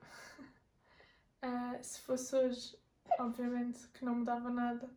Uh, 1.41 1.79
se 1.81 2.01
fosse 2.01 2.35
hoje, 2.35 2.77
obviamente 3.17 3.87
que 3.93 4.03
não 4.03 4.15
mudava 4.15 4.49
nada, 4.49 4.89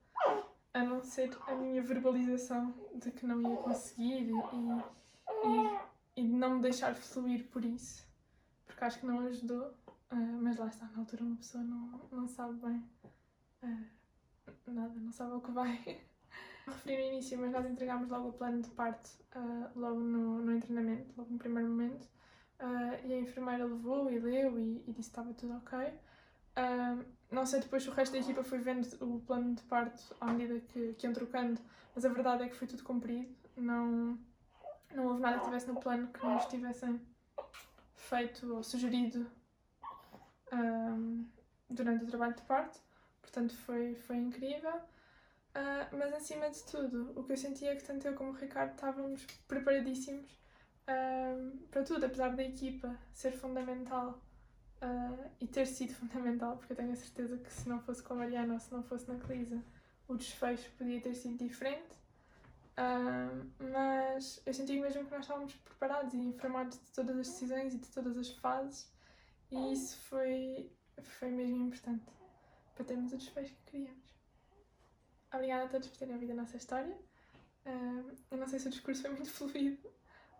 a 0.74 0.82
não 0.82 1.00
ser 1.04 1.30
a 1.46 1.54
minha 1.54 1.80
verbalização 1.80 2.74
de 2.96 3.12
que 3.12 3.24
não 3.24 3.40
ia 3.40 3.56
conseguir 3.58 4.28
e, 4.28 4.32
e, 4.32 6.20
e 6.20 6.26
de 6.26 6.32
não 6.32 6.56
me 6.56 6.62
deixar 6.62 6.96
fluir 6.96 7.46
por 7.48 7.64
isso, 7.64 8.04
porque 8.66 8.82
acho 8.82 8.98
que 8.98 9.06
não 9.06 9.20
ajudou. 9.20 9.72
Uh, 10.10 10.42
mas 10.42 10.56
lá 10.56 10.66
está, 10.66 10.86
na 10.86 10.98
altura 10.98 11.22
uma 11.22 11.36
pessoa 11.36 11.62
não, 11.62 12.00
não 12.12 12.28
sabe 12.28 12.54
bem 12.60 12.84
uh, 13.62 13.86
nada, 14.66 14.94
não 14.98 15.12
sabe 15.12 15.32
o 15.32 15.40
que 15.40 15.52
vai. 15.52 15.76
Referi 16.66 16.96
no 16.96 17.12
início, 17.12 17.38
mas 17.38 17.52
nós 17.52 17.66
entregámos 17.66 18.08
logo 18.08 18.30
o 18.30 18.32
plano 18.32 18.62
de 18.62 18.70
parte 18.70 19.12
uh, 19.36 19.78
logo 19.78 20.00
no, 20.00 20.42
no 20.42 20.60
treinamento, 20.60 21.14
logo 21.16 21.30
no 21.30 21.38
primeiro 21.38 21.68
momento. 21.68 22.15
Uh, 22.58 23.06
e 23.06 23.12
a 23.12 23.18
enfermeira 23.18 23.64
levou 23.64 24.10
e 24.10 24.18
leu 24.18 24.58
e, 24.58 24.82
e 24.86 24.92
disse 24.92 24.94
que 24.94 25.00
estava 25.00 25.34
tudo 25.34 25.56
ok. 25.56 25.78
Uh, 25.78 27.04
não 27.30 27.44
sei 27.44 27.60
depois 27.60 27.86
o 27.86 27.90
resto 27.90 28.12
da 28.12 28.18
equipa 28.18 28.42
foi 28.42 28.58
vendo 28.58 28.86
o 29.02 29.20
plano 29.20 29.54
de 29.54 29.62
parto 29.64 30.16
à 30.20 30.32
medida 30.32 30.60
que, 30.60 30.94
que 30.94 31.06
iam 31.06 31.12
trocando, 31.12 31.60
mas 31.94 32.04
a 32.04 32.08
verdade 32.08 32.44
é 32.44 32.48
que 32.48 32.56
foi 32.56 32.66
tudo 32.66 32.82
cumprido. 32.82 33.34
Não, 33.56 34.18
não 34.94 35.06
houve 35.06 35.20
nada 35.20 35.36
que 35.36 35.42
estivesse 35.42 35.68
no 35.68 35.80
plano 35.80 36.08
que 36.08 36.26
nos 36.26 36.46
tivessem 36.46 37.00
feito 37.94 38.54
ou 38.54 38.62
sugerido 38.62 39.30
durante 41.68 42.04
o 42.04 42.06
trabalho 42.06 42.34
de 42.34 42.42
parto, 42.42 42.80
portanto 43.20 43.54
foi, 43.56 43.94
foi 43.94 44.16
incrível. 44.16 44.74
Uh, 44.74 45.96
mas 45.96 46.12
acima 46.12 46.50
de 46.50 46.62
tudo, 46.64 47.12
o 47.18 47.24
que 47.24 47.32
eu 47.32 47.36
sentia 47.36 47.72
é 47.72 47.76
que 47.76 47.84
tanto 47.84 48.06
eu 48.06 48.14
como 48.14 48.30
o 48.30 48.34
Ricardo 48.34 48.72
estávamos 48.72 49.24
preparadíssimos 49.48 50.38
para 51.70 51.82
tudo, 51.82 52.06
apesar 52.06 52.34
da 52.34 52.42
equipa 52.42 52.96
ser 53.12 53.32
fundamental 53.32 54.22
uh, 54.82 55.30
e 55.40 55.46
ter 55.46 55.66
sido 55.66 55.92
fundamental, 55.94 56.56
porque 56.56 56.72
eu 56.72 56.76
tenho 56.76 56.92
a 56.92 56.96
certeza 56.96 57.36
que 57.38 57.52
se 57.52 57.68
não 57.68 57.80
fosse 57.80 58.02
com 58.02 58.14
a 58.14 58.16
Mariana 58.16 58.54
ou 58.54 58.60
se 58.60 58.72
não 58.72 58.82
fosse 58.82 59.10
na 59.10 59.18
Clisa, 59.18 59.62
o 60.08 60.16
desfecho 60.16 60.70
podia 60.78 61.00
ter 61.00 61.14
sido 61.14 61.36
diferente. 61.36 61.96
mas 63.58 64.40
eu 64.46 64.54
senti 64.54 64.78
mesmo 64.78 65.04
que 65.04 65.10
nós 65.10 65.22
estávamos 65.22 65.54
preparados 65.56 66.14
e 66.14 66.18
informados 66.18 66.78
de 66.78 66.92
todas 66.92 67.18
as 67.18 67.28
decisões 67.28 67.74
e 67.74 67.78
de 67.78 67.88
todas 67.88 68.16
as 68.16 68.30
fases, 68.30 68.88
e 69.50 69.72
isso 69.72 69.98
foi, 70.08 70.70
foi 71.00 71.30
mesmo 71.30 71.56
importante 71.66 72.04
para 72.74 72.84
termos 72.84 73.12
o 73.12 73.16
desfecho 73.16 73.54
que 73.54 73.70
queríamos. 73.70 74.14
Obrigada 75.32 75.64
a 75.64 75.68
todos 75.68 75.88
por 75.88 75.96
terem 75.98 76.14
ouvido 76.14 76.32
a 76.32 76.36
nossa 76.36 76.56
história. 76.56 76.96
Eu 78.30 78.38
não 78.38 78.46
sei 78.46 78.60
se 78.60 78.68
o 78.68 78.70
discurso 78.70 79.02
foi 79.02 79.10
muito 79.10 79.30
fluido 79.32 79.95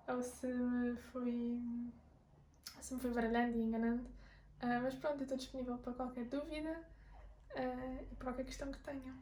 ou 0.09 0.23
se 0.23 0.47
me 0.47 0.97
foi, 0.97 1.61
se 2.81 2.95
me 2.95 3.01
foi 3.01 3.11
baralhando 3.13 3.57
e 3.57 3.63
enganando, 3.63 4.03
uh, 4.03 4.83
mas 4.83 4.95
pronto, 4.95 5.19
eu 5.19 5.23
estou 5.23 5.37
disponível 5.37 5.79
para 5.79 5.93
qualquer 5.93 6.25
dúvida 6.27 6.81
uh, 7.51 8.07
e 8.11 8.15
para 8.15 8.27
qualquer 8.27 8.45
questão 8.45 8.71
que 8.71 8.79
tenham. 8.81 9.17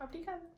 Obrigada! 0.00 0.57